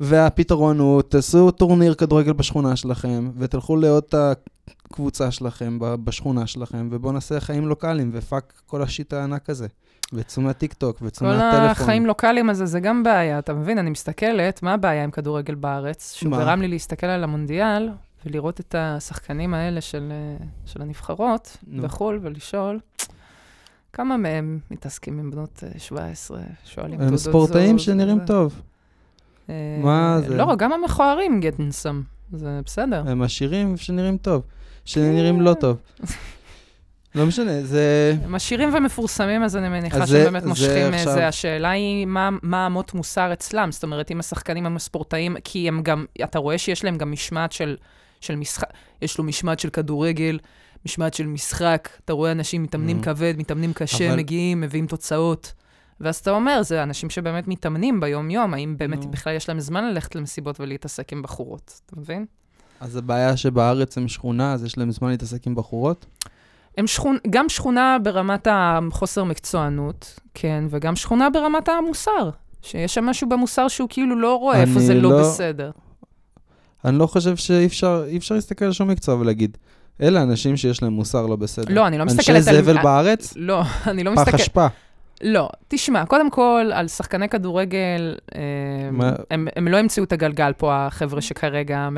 והפתרון 0.00 0.78
הוא, 0.78 1.02
תעשו 1.02 1.50
טורניר 1.50 1.94
כדורגל 1.94 2.32
בשכונה 2.32 2.76
שלכם, 2.76 3.30
ותלכו 3.38 3.76
לעוד 3.76 4.02
את 4.08 4.14
הקבוצה 4.68 5.30
שלכם 5.30 5.78
בשכונה 5.80 6.46
שלכם, 6.46 6.88
ובואו 6.90 7.12
נעשה 7.12 7.40
חיים 7.40 7.68
לוקאליים, 7.68 8.10
ו 8.12 8.22
fuck 8.22 8.62
כל 8.66 8.82
ה 8.82 8.88
shit 8.88 9.12
הענק 9.12 9.50
הזה. 9.50 9.66
וצאו 10.12 10.42
מהטיקטוק, 10.42 10.98
וצאו 11.02 11.26
כל 11.26 11.36
מהטלפון. 11.36 11.68
החיים 11.68 12.06
לוקאליים 12.06 12.50
הזה, 12.50 12.66
זה 12.66 12.80
גם 12.80 13.02
בעיה, 13.02 13.38
אתה 13.38 13.54
מבין? 13.54 13.78
אני 13.78 13.90
מסתכלת, 13.90 14.62
מה 14.62 14.74
הבעיה 14.74 15.04
עם 15.04 15.10
כדורגל 15.10 15.54
בארץ? 15.54 16.12
שהוא 16.14 16.30
מה? 16.30 16.38
גרם 16.38 16.60
לי 16.60 16.68
להסתכל 16.68 17.06
על 17.06 17.24
המונדיאל 17.24 17.90
ולראות 18.26 18.60
את 18.60 18.74
השחקנים 18.78 19.54
האלה 19.54 19.80
של, 19.80 20.12
אה, 20.12 20.46
של 20.66 20.82
הנבחרות 20.82 21.56
נו. 21.66 21.82
בחו"ל 21.82 22.18
ולשאול, 22.22 22.78
כמה 23.96 24.16
מהם 24.16 24.58
מתעסקים 24.70 25.18
עם 25.18 25.30
בנות 25.30 25.62
אה, 25.74 25.78
17, 25.78 26.38
שואלים 26.64 26.92
הם 26.92 26.98
תעודות 27.00 27.18
ספורטאים 27.18 27.66
זהות 27.68 27.80
שנראים 27.80 28.16
וזה. 28.16 28.26
טוב. 28.26 28.62
אה, 29.50 29.54
מה 29.82 30.18
זה? 30.28 30.36
לא, 30.36 30.56
גם 30.56 30.72
המכוערים 30.72 31.40
some, 31.70 31.94
זה 32.32 32.60
בסדר. 32.64 33.02
הם 33.06 33.22
עשירים 33.22 33.76
שנראים 33.76 34.16
טוב. 34.18 34.42
שנראים 34.84 35.40
לא 35.40 35.54
טוב. 35.54 35.76
לא 37.14 37.26
משנה, 37.26 37.62
זה... 37.62 38.14
הם 38.24 38.34
עשירים 38.34 38.74
ומפורסמים, 38.74 39.42
אז 39.42 39.56
אני 39.56 39.68
מניחה 39.68 39.96
שהם 39.96 40.06
זה- 40.06 40.24
באמת 40.24 40.42
זה 40.42 40.48
מושכים 40.48 40.94
עכשיו- 40.94 41.12
זה. 41.12 41.28
השאלה 41.28 41.70
היא 41.70 42.06
מה, 42.06 42.30
מה 42.42 42.66
אמות 42.66 42.94
מוסר 42.94 43.32
אצלם. 43.32 43.72
זאת 43.72 43.82
אומרת, 43.84 44.10
אם 44.10 44.20
השחקנים 44.20 44.66
הם 44.66 44.76
הספורטאים, 44.76 45.36
כי 45.44 45.68
הם 45.68 45.82
גם, 45.82 46.04
אתה 46.24 46.38
רואה 46.38 46.58
שיש 46.58 46.84
להם 46.84 46.96
גם 46.98 47.12
משמעת 47.12 47.52
של, 47.52 47.76
של 48.20 48.36
משחק, 48.36 48.66
יש 49.02 49.18
לו 49.18 49.24
משמעת 49.24 49.60
של 49.60 49.70
כדורגל, 49.70 50.38
משמעת 50.86 51.14
של 51.14 51.26
משחק, 51.26 51.88
אתה 52.04 52.12
רואה 52.12 52.32
אנשים 52.32 52.62
מתאמנים 52.62 53.00
Mm. 53.00 53.02
כבד, 53.04 53.34
מתאמנים 53.38 53.72
קשה, 53.72 54.08
אבל- 54.08 54.16
מגיעים, 54.16 54.60
מביאים 54.60 54.86
תוצאות. 54.86 55.52
ואז 56.00 56.16
אתה 56.16 56.30
אומר, 56.30 56.62
זה 56.62 56.82
אנשים 56.82 57.10
שבאמת 57.10 57.48
מתאמנים 57.48 58.00
ביום-יום, 58.00 58.54
האם 58.54 58.74
באמת 58.78 59.04
נו. 59.04 59.10
בכלל 59.10 59.34
יש 59.36 59.48
להם 59.48 59.60
זמן 59.60 59.84
ללכת 59.84 60.14
למסיבות 60.14 60.60
ולהתעסק 60.60 61.12
עם 61.12 61.22
בחורות, 61.22 61.80
אתה 61.86 62.00
מבין? 62.00 62.26
אז 62.80 62.96
הבעיה 62.96 63.36
שבארץ 63.36 63.98
הם 63.98 64.08
שכונה, 64.08 64.52
אז 64.52 64.64
יש 64.64 64.78
להם 64.78 64.90
זמן 64.90 65.08
להתעסק 65.10 65.46
עם 65.46 65.54
בחורות? 65.54 66.06
הם 66.78 66.86
שכונה, 66.86 67.18
גם 67.30 67.48
שכונה 67.48 67.96
ברמת 68.02 68.48
החוסר 68.50 69.24
מקצוענות, 69.24 70.20
כן, 70.34 70.64
וגם 70.70 70.96
שכונה 70.96 71.30
ברמת 71.30 71.68
המוסר. 71.68 72.30
שיש 72.62 72.94
שם 72.94 73.04
משהו 73.04 73.28
במוסר 73.28 73.68
שהוא 73.68 73.88
כאילו 73.88 74.16
לא 74.20 74.34
רואה 74.36 74.60
איפה 74.60 74.80
זה 74.80 74.94
לא 74.94 75.10
לא- 75.10 75.20
בסדר. 75.20 75.70
אני 76.84 76.98
לא 76.98 77.06
חושב 77.06 77.36
שאי 77.36 77.66
אפשר, 77.66 78.04
אפשר 78.16 78.34
להסתכל 78.34 78.64
על 78.64 78.72
שום 78.72 78.88
מקצוע 78.88 79.14
ולהגיד, 79.14 79.58
אלה 80.02 80.22
אנשים 80.22 80.56
שיש 80.56 80.82
להם 80.82 80.92
מוסר 80.92 81.26
לא 81.26 81.36
בסדר. 81.36 81.74
לא, 81.74 81.86
אני 81.86 81.98
לא 81.98 82.04
מסתכלת 82.04 82.36
אנשי 82.36 82.50
על... 82.50 82.62
זבל 82.62 82.82
בארץ? 82.82 83.32
לא, 83.36 83.62
אני 83.90 84.04
לא 84.04 84.10
פח 84.14 84.20
מסתכלת... 84.20 84.40
אשפה. 84.40 84.66
לא, 85.22 85.48
תשמע, 85.68 86.06
קודם 86.06 86.30
כל, 86.30 86.70
על 86.74 86.88
שחקני 86.88 87.28
כדורגל, 87.28 88.14
אה, 88.34 88.40
הם, 89.30 89.48
הם 89.56 89.68
לא 89.68 89.76
המציאו 89.76 90.04
את 90.04 90.12
הגלגל 90.12 90.52
פה, 90.52 90.86
החבר'ה 90.86 91.20
שכרגע 91.20 91.88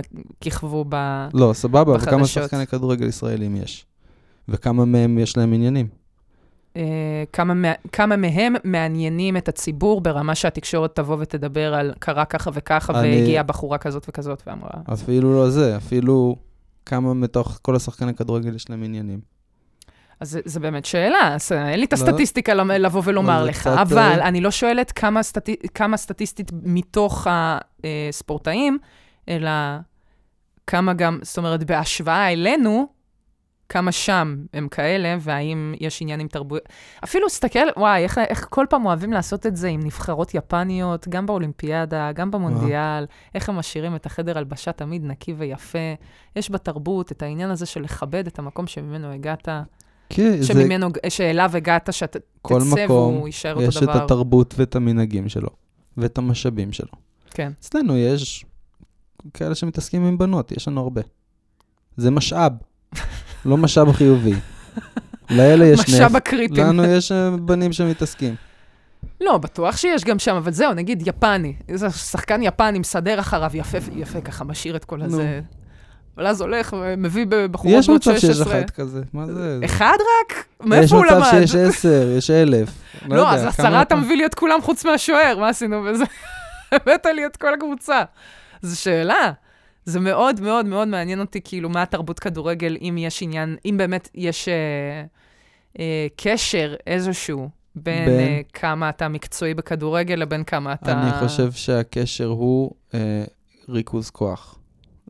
כיכבו 0.40 0.84
ב... 0.88 0.94
לא, 1.34 1.50
סבבה, 1.54 1.92
וכמה 1.92 2.16
בחדשות. 2.16 2.42
שחקני 2.44 2.66
כדורגל 2.66 3.06
ישראלים 3.06 3.56
יש? 3.56 3.86
וכמה 4.48 4.84
מהם 4.84 5.18
יש 5.18 5.36
להם 5.36 5.52
עניינים? 5.52 5.86
אה, 6.76 6.82
כמה, 7.32 7.54
מה- 7.54 7.72
כמה 7.92 8.16
מהם 8.16 8.54
מעניינים 8.64 9.36
את 9.36 9.48
הציבור 9.48 10.00
ברמה 10.00 10.34
שהתקשורת 10.34 10.96
תבוא 10.96 11.16
ותדבר 11.20 11.74
על 11.74 11.92
קרה 11.98 12.24
ככה 12.24 12.50
וככה, 12.54 13.00
אני- 13.00 13.08
והגיעה 13.16 13.42
בחורה 13.42 13.78
כזאת 13.78 14.06
וכזאת 14.08 14.42
ואמרה... 14.46 14.70
אפילו 14.92 15.32
לא 15.34 15.50
זה, 15.50 15.76
אפילו 15.76 16.36
כמה 16.88 17.14
מתוך 17.14 17.58
כל 17.62 17.76
השחקני 17.76 18.14
כדורגל 18.14 18.54
יש 18.54 18.70
להם 18.70 18.82
עניינים. 18.82 19.20
אז 20.20 20.38
זה, 20.44 20.60
באמת 20.60 20.84
שאלה, 20.84 21.34
אז 21.34 21.52
אה, 21.52 21.70
אין 21.70 21.80
לי 21.80 21.86
את 21.86 21.92
לא. 21.92 21.98
הסטטיסטיקה 21.98 22.54
למ- 22.54 22.70
לבוא 22.70 23.02
ולומר 23.04 23.44
לך, 23.44 23.60
קצת, 23.60 23.76
אבל 23.80 23.98
אה, 23.98 24.28
אני 24.28 24.40
לא 24.40 24.50
שואלת 24.50 24.92
כמה, 24.92 25.22
סטטי, 25.22 25.56
כמה 25.74 25.96
סטטיסטית 25.96 26.50
מתוך 26.62 27.26
הספורטאים, 28.10 28.78
אלא 29.28 29.50
כמה 30.66 30.92
גם, 30.92 31.18
זאת 31.22 31.38
אומרת, 31.38 31.64
בהשוואה 31.64 32.32
אלינו, 32.32 32.88
כמה 33.68 33.92
שם 33.92 34.36
הם 34.52 34.68
כאלה, 34.68 35.16
והאם 35.20 35.74
יש 35.80 36.02
עניינים 36.02 36.28
תרבותיים. 36.28 36.64
אפילו 37.04 37.30
סתכל, 37.30 37.58
וואי, 37.76 38.02
איך, 38.02 38.18
איך 38.18 38.46
כל 38.50 38.66
פעם 38.70 38.86
אוהבים 38.86 39.12
לעשות 39.12 39.46
את 39.46 39.56
זה 39.56 39.68
עם 39.68 39.80
נבחרות 39.82 40.34
יפניות, 40.34 41.08
גם 41.08 41.26
באולימפיאדה, 41.26 42.12
גם 42.12 42.30
במונדיאל, 42.30 43.06
איך 43.34 43.48
הם 43.48 43.56
משאירים 43.56 43.96
את 43.96 44.06
החדר 44.06 44.38
הלבשה 44.38 44.72
תמיד 44.72 45.04
נקי 45.04 45.32
ויפה. 45.32 45.78
יש 46.36 46.50
בתרבות 46.50 47.12
את 47.12 47.22
העניין 47.22 47.50
הזה 47.50 47.66
של 47.66 47.80
לכבד 47.82 48.26
את 48.26 48.38
המקום 48.38 48.66
שממנו 48.66 49.12
הגעת, 49.12 49.48
כן, 50.08 50.40
זה 50.40 50.46
שממנו, 50.46 50.88
שאליו 51.08 51.50
הגעת, 51.54 51.88
שאתה 51.92 52.18
כל 52.42 52.60
תצא 52.60 52.84
מקום, 52.84 53.14
והוא 53.14 53.26
יישאר 53.26 53.54
אותו 53.54 53.68
יש 53.68 53.76
את 53.76 53.82
דבר. 53.82 54.04
התרבות 54.04 54.54
ואת 54.58 54.76
המנהגים 54.76 55.28
שלו, 55.28 55.48
ואת 55.96 56.18
המשאבים 56.18 56.72
שלו. 56.72 56.92
כן. 57.30 57.52
אצלנו 57.60 57.96
יש 57.96 58.44
כאלה 59.34 59.54
שמתעסקים 59.54 60.04
עם 60.04 60.18
בנות, 60.18 60.52
יש 60.52 60.68
לנו 60.68 60.80
הרבה. 60.80 61.02
זה 61.96 62.10
משאב, 62.10 62.52
לא 63.44 63.56
משאב 63.56 63.92
חיובי. 63.92 64.34
לאלה 65.30 65.64
יש 65.66 65.80
נפט, 65.80 65.88
משאב 65.88 66.16
הקריטים. 66.16 66.64
לנו 66.66 66.84
יש 66.84 67.12
אה, 67.12 67.30
בנים 67.30 67.72
שמתעסקים. 67.72 68.34
לא, 69.20 69.38
בטוח 69.38 69.76
שיש 69.76 70.04
גם 70.04 70.18
שם, 70.18 70.34
אבל 70.34 70.52
זהו, 70.52 70.74
נגיד 70.74 71.06
יפני. 71.06 71.54
איזה 71.68 71.90
שחקן 71.90 72.42
יפני 72.42 72.78
מסדר 72.78 73.20
אחריו 73.20 73.50
יפה, 73.54 73.78
יפה 73.96 74.20
ככה, 74.20 74.44
משאיר 74.44 74.76
את 74.76 74.84
כל 74.84 75.02
הזה. 75.02 75.40
אבל 76.16 76.26
אז 76.26 76.40
הולך 76.40 76.76
ומביא 76.80 77.26
בחורות 77.50 77.78
יש 77.78 77.86
בנות 77.88 78.00
מצב 78.00 78.18
16. 78.18 78.34
שיש 78.34 78.46
לך 78.46 78.64
את 78.64 78.70
כזה, 78.70 79.00
מה 79.12 79.26
זה? 79.26 79.60
אחד 79.64 79.96
רק? 80.20 80.44
מאיפה 80.60 80.96
הוא 80.96 81.06
יש 81.06 81.12
למד? 81.12 81.20
מצב 81.20 81.30
שיש 81.30 81.54
עשר, 81.54 82.08
יש 82.18 82.30
אלף. 82.30 82.68
לא, 83.08 83.14
יודע, 83.20 83.30
אז 83.30 83.44
עשרה 83.44 83.82
אתה- 83.82 83.96
מביא 83.96 84.16
לי 84.16 84.26
את 84.26 84.34
כולם 84.34 84.62
חוץ 84.62 84.84
מהשוער, 84.84 85.38
מה 85.38 85.48
עשינו 85.48 85.82
בזה? 85.82 86.04
הבאת 86.72 87.06
לי 87.14 87.26
את 87.26 87.36
כל 87.36 87.54
הקבוצה. 87.54 88.02
זו 88.62 88.80
שאלה. 88.80 89.32
זה 89.88 90.00
מאוד 90.00 90.40
מאוד 90.40 90.66
מאוד 90.66 90.88
מעניין 90.88 91.20
אותי, 91.20 91.40
כאילו, 91.44 91.68
מה 91.68 91.82
התרבות 91.82 92.18
כדורגל, 92.18 92.76
אם 92.80 92.96
יש 92.98 93.22
עניין, 93.22 93.56
אם 93.64 93.74
באמת 93.78 94.08
יש 94.14 94.48
אה, 94.48 94.54
אה, 95.78 96.06
קשר 96.16 96.74
איזשהו 96.86 97.48
בין, 97.74 98.04
בין? 98.04 98.20
אה, 98.20 98.40
כמה 98.52 98.88
אתה 98.88 99.08
מקצועי 99.08 99.54
בכדורגל 99.54 100.14
לבין 100.14 100.44
כמה 100.44 100.72
אתה... 100.72 100.92
אני 100.92 101.28
חושב 101.28 101.52
שהקשר 101.52 102.26
הוא 102.26 102.70
אה, 102.94 103.24
ריכוז 103.68 104.10
כוח. 104.10 104.58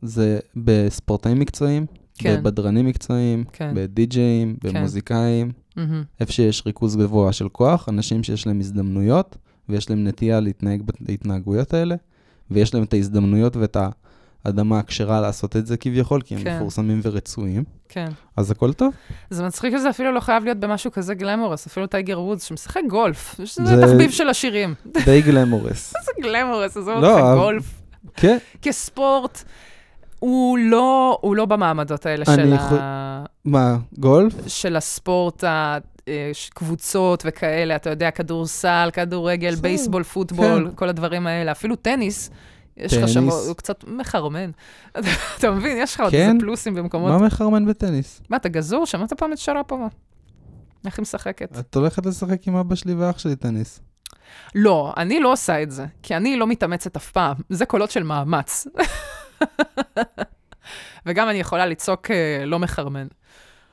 זה 0.01 0.39
בספורטאים 0.55 1.39
מקצועיים, 1.39 1.85
כן. 2.17 2.39
בבדרנים 2.39 2.85
מקצועיים, 2.85 3.43
כן. 3.53 3.71
בדי-ג'אים, 3.75 4.55
כן. 4.61 4.73
במוזיקאים, 4.73 5.51
מהמם. 5.75 6.03
איפה 6.19 6.31
שיש 6.31 6.63
ריכוז 6.65 6.97
גבוה 6.97 7.33
של 7.33 7.49
כוח, 7.49 7.89
אנשים 7.89 8.23
שיש 8.23 8.47
להם 8.47 8.59
הזדמנויות, 8.59 9.37
ויש 9.69 9.89
להם 9.89 10.07
נטייה 10.07 10.39
להתנהג 10.39 10.81
בהתנהגויות 10.99 11.73
האלה, 11.73 11.95
ויש 12.51 12.73
להם 12.73 12.83
את 12.83 12.93
ההזדמנויות 12.93 13.55
ואת 13.55 13.77
האדמה 14.45 14.79
הכשרה 14.79 15.21
לעשות 15.21 15.55
את 15.55 15.67
זה 15.67 15.77
כביכול, 15.77 16.21
כי 16.21 16.35
הם 16.35 16.43
כן. 16.43 16.55
מפורסמים 16.55 16.99
ורצויים, 17.03 17.63
כן. 17.89 18.07
אז 18.37 18.51
הכל 18.51 18.73
טוב. 18.73 18.93
זה 19.29 19.43
מצחיק 19.43 19.73
שזה 19.77 19.89
אפילו 19.89 20.11
לא 20.11 20.19
חייב 20.19 20.43
להיות 20.43 20.57
במשהו 20.57 20.91
כזה 20.91 21.13
glamorous, 21.13 21.67
אפילו 21.67 21.87
טייגר 21.87 22.21
וודס 22.21 22.43
שמשחק 22.43 22.81
גולף. 22.89 23.35
זה 23.37 23.65
זה- 23.65 23.81
תחביב 23.87 24.11
של 24.11 24.29
השירים. 24.29 24.73
די 25.05 25.21
גלמורס. 25.21 25.93
זה 26.05 26.11
גלמורס, 26.21 26.77
עזוב 26.77 26.99
לא, 26.99 27.11
אותך, 27.11 27.23
אבל- 27.23 27.35
גולף. 27.37 27.81
כן, 28.15 28.37
כספורט, 28.61 29.43
הוא 30.19 30.57
לא, 30.57 31.17
הוא 31.21 31.35
לא 31.35 31.45
במעמדות 31.45 32.05
האלה 32.05 32.25
של, 32.25 32.53
יכול- 32.53 32.77
ה... 32.81 33.23
מה, 33.45 33.77
גולף? 33.97 34.33
של 34.47 34.75
הספורט, 34.75 35.43
הקבוצות 36.07 37.23
וכאלה, 37.27 37.75
אתה 37.75 37.89
יודע, 37.89 38.11
כדורסל, 38.11 38.89
כדורגל, 38.93 39.55
בייסבול, 39.55 40.03
פוטבול, 40.03 40.67
כן. 40.69 40.75
כל 40.75 40.89
הדברים 40.89 41.27
האלה. 41.27 41.51
אפילו 41.51 41.75
טניס, 41.75 42.29
יש 42.79 42.93
לך 42.93 43.09
שם. 43.09 43.29
הוא 43.29 43.55
קצת 43.55 43.83
מחרמן. 43.87 44.51
אתה 45.37 45.51
מבין, 45.51 45.77
יש 45.77 45.95
לך 45.95 46.01
עוד 46.01 46.11
כן? 46.11 46.29
איזה 46.29 46.39
פלוסים 46.39 46.75
במקומות. 46.75 47.11
מה 47.11 47.27
מחרמן 47.27 47.65
בטניס? 47.65 48.21
מה, 48.29 48.37
אתה 48.37 48.49
גזור? 48.49 48.85
שמעת 48.85 49.13
פעם 49.13 49.33
את 49.33 49.37
שרפובה? 49.37 49.87
איך 50.85 50.97
היא 50.97 51.01
משחקת? 51.01 51.59
את 51.59 51.75
הולכת 51.75 52.05
לשחק 52.05 52.47
עם 52.47 52.55
אבא 52.55 52.75
שלי 52.75 52.93
ואח 52.93 53.19
שלי 53.19 53.35
טניס. 53.35 53.81
לא, 54.55 54.93
אני 54.97 55.19
לא 55.19 55.31
עושה 55.31 55.63
את 55.63 55.71
זה, 55.71 55.85
כי 56.03 56.15
אני 56.15 56.37
לא 56.37 56.47
מתאמצת 56.47 56.95
אף 56.95 57.11
פעם. 57.11 57.35
זה 57.49 57.65
קולות 57.65 57.91
של 57.91 58.03
מאמץ. 58.03 58.67
וגם 61.05 61.29
אני 61.29 61.37
יכולה 61.37 61.65
לצעוק 61.65 62.11
אה, 62.11 62.43
לא 62.45 62.59
מחרמן. 62.59 63.07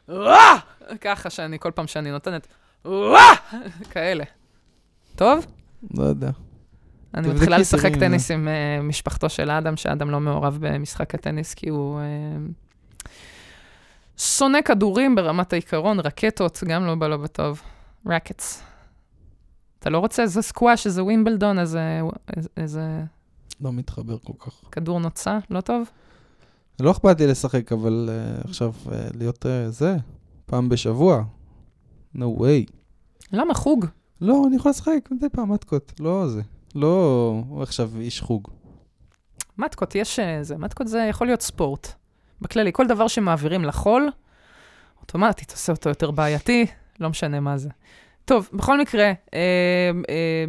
"ואה!" 0.09 0.57
ככה 1.01 1.31
שאני, 1.31 1.59
כל 1.59 1.71
פעם 1.75 1.87
שאני 1.87 2.11
נותנת, 2.11 2.47
"ואה!" 2.85 3.35
כאלה. 3.91 4.25
טוב? 5.17 5.47
לא 5.95 6.05
יודע. 6.05 6.31
אני 7.17 7.29
מתחילה 7.29 7.59
לשחק 7.59 7.97
טניס 7.97 8.31
עם 8.31 8.49
אה, 8.49 8.83
משפחתו 8.83 9.29
של 9.29 9.51
אדם, 9.51 9.77
שאדם 9.77 10.11
לא 10.11 10.21
מעורב 10.21 10.59
במשחק 10.61 11.15
הטניס, 11.15 11.55
כי 11.55 11.69
הוא 11.69 12.01
אה, 12.01 12.05
שונא 14.17 14.59
כדורים 14.65 15.15
ברמת 15.15 15.53
העיקרון, 15.53 16.01
רקטות, 16.01 16.63
גם 16.67 16.87
לא 16.87 16.95
בא 16.95 17.09
לו 17.09 17.19
בטוב. 17.19 17.63
רקטס. 18.07 18.63
אתה 19.79 19.91
לא 19.91 19.99
רוצה 19.99 20.23
איזה 20.23 20.43
סקואש, 20.43 20.87
איזה 20.87 21.05
ווימבלדון, 21.05 21.59
איזה, 21.59 22.01
איזה 22.57 23.03
לא 23.61 23.73
מתחבר 23.73 24.19
כל 24.19 24.33
כך. 24.39 24.53
כדור 24.73 25.01
נוצה? 25.01 25.39
לא 25.51 25.61
טוב? 25.61 25.91
לא 26.81 26.91
אכפת 26.91 27.21
לי 27.21 27.27
לשחק, 27.27 27.73
אבל 27.73 28.09
uh, 28.09 28.49
עכשיו 28.49 28.73
uh, 28.87 28.91
להיות 29.15 29.47
uh, 29.47 29.69
זה, 29.69 29.97
פעם 30.47 30.69
בשבוע. 30.69 31.25
no 32.17 32.41
way. 32.41 32.73
למה 33.33 33.55
חוג? 33.55 33.87
לא, 34.21 34.45
אני 34.47 34.57
יכול 34.57 34.71
לשחק 34.71 35.09
מדי 35.11 35.29
פעם 35.29 35.53
מתקות, 35.53 35.93
לא 36.01 36.29
זה. 36.29 36.43
לא 36.77 37.35
עכשיו 37.61 37.91
איש 38.01 38.21
חוג. 38.21 38.49
מתקות, 39.59 39.95
יש 39.95 40.19
אה, 40.19 40.39
זה, 40.43 40.57
מתקות 40.57 40.89
זה 40.89 40.99
יכול 40.99 41.27
להיות 41.27 41.43
ספורט. 41.43 41.93
בכללי, 42.41 42.71
כל 42.73 42.87
דבר 42.87 43.09
שמעבירים 43.09 43.65
לחול, 43.65 44.11
אוטומטית 45.01 45.51
עושה 45.51 45.73
אותו 45.73 45.89
יותר 45.89 46.11
בעייתי, 46.11 46.67
לא 47.01 47.09
משנה 47.09 47.41
מה 47.41 47.59
זה. 47.59 47.69
טוב, 48.25 48.49
בכל 48.53 48.81
מקרה, 48.81 49.13
אה, 49.35 49.91
אה, 50.09 50.45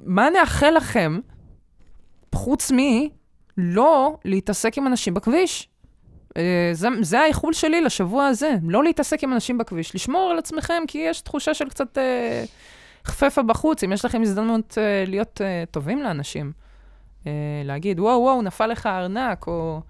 מה 0.00 0.30
נאחל 0.30 0.70
לכם, 0.70 1.20
חוץ 2.34 2.70
מלא 2.70 4.16
להתעסק 4.24 4.78
עם 4.78 4.86
אנשים 4.86 5.14
בכביש? 5.14 5.68
אה, 6.36 6.70
זה, 6.72 6.88
זה 7.00 7.20
האיחול 7.20 7.52
שלי 7.52 7.80
לשבוע 7.80 8.26
הזה, 8.26 8.54
לא 8.68 8.84
להתעסק 8.84 9.24
עם 9.24 9.32
אנשים 9.32 9.58
בכביש, 9.58 9.94
לשמור 9.94 10.30
על 10.30 10.38
עצמכם, 10.38 10.82
כי 10.88 10.98
יש 10.98 11.20
תחושה 11.20 11.54
של 11.54 11.68
קצת 11.68 11.98
אה, 11.98 12.44
חפפה 13.04 13.42
בחוץ, 13.42 13.84
אם 13.84 13.92
יש 13.92 14.04
לכם 14.04 14.22
הזדמנות 14.22 14.78
אה, 14.78 15.04
להיות 15.06 15.40
אה, 15.40 15.64
טובים 15.70 16.02
לאנשים. 16.02 16.52
אה, 17.26 17.32
להגיד, 17.64 18.00
וואו, 18.00 18.20
וואו, 18.20 18.42
נפל 18.42 18.66
לך 18.66 18.86
הארנק, 18.86 19.46
או 19.46 19.80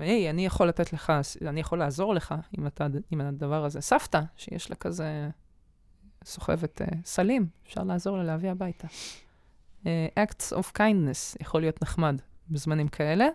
היי, 0.00 0.30
אני 0.30 0.46
יכול 0.46 0.68
לתת 0.68 0.92
לך, 0.92 1.12
אני 1.48 1.60
יכול 1.60 1.78
לעזור 1.78 2.14
לך 2.14 2.34
עם, 2.58 2.66
אתה, 2.66 2.86
עם 3.10 3.20
הדבר 3.20 3.64
הזה. 3.64 3.80
סבתא, 3.80 4.20
שיש 4.36 4.70
לה 4.70 4.76
כזה 4.76 5.28
סוחבת 6.24 6.82
אה, 6.82 6.86
סלים, 7.04 7.46
אפשר 7.66 7.82
לעזור 7.82 8.16
לה 8.16 8.24
להביא 8.24 8.50
הביתה. 8.50 8.88
אה, 9.86 10.06
acts 10.24 10.56
of 10.56 10.78
kindness 10.78 11.36
יכול 11.40 11.60
להיות 11.60 11.82
נחמד 11.82 12.20
בזמנים 12.50 12.88
כאלה, 12.88 13.26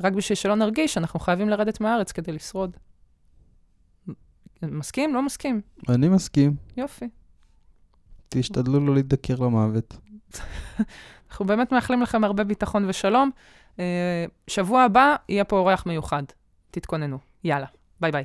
רק 0.00 0.12
בשביל 0.12 0.36
שלא 0.36 0.54
נרגיש 0.54 0.94
שאנחנו 0.94 1.20
חייבים 1.20 1.48
לרדת 1.48 1.80
מהארץ 1.80 2.12
כדי 2.12 2.32
לשרוד. 2.32 2.76
מסכים? 4.62 5.14
לא 5.14 5.22
מסכים? 5.22 5.60
אני 5.88 6.08
מסכים. 6.08 6.56
יופי. 6.76 7.08
תשתדלו 8.28 8.80
לא 8.80 8.94
להידקר 8.94 9.34
למוות. 9.34 9.96
אנחנו 11.30 11.44
באמת 11.44 11.72
מאחלים 11.72 12.02
לכם 12.02 12.24
הרבה 12.24 12.44
ביטחון 12.44 12.84
ושלום. 12.88 13.30
אה, 13.78 14.24
שבוע 14.46 14.82
הבא 14.82 15.16
יהיה 15.28 15.44
פה 15.44 15.56
אורח 15.58 15.86
מיוחד. 15.86 16.22
תתכוננו. 16.70 17.18
יאללה, 17.44 17.66
ביי 18.00 18.12
ביי. 18.12 18.24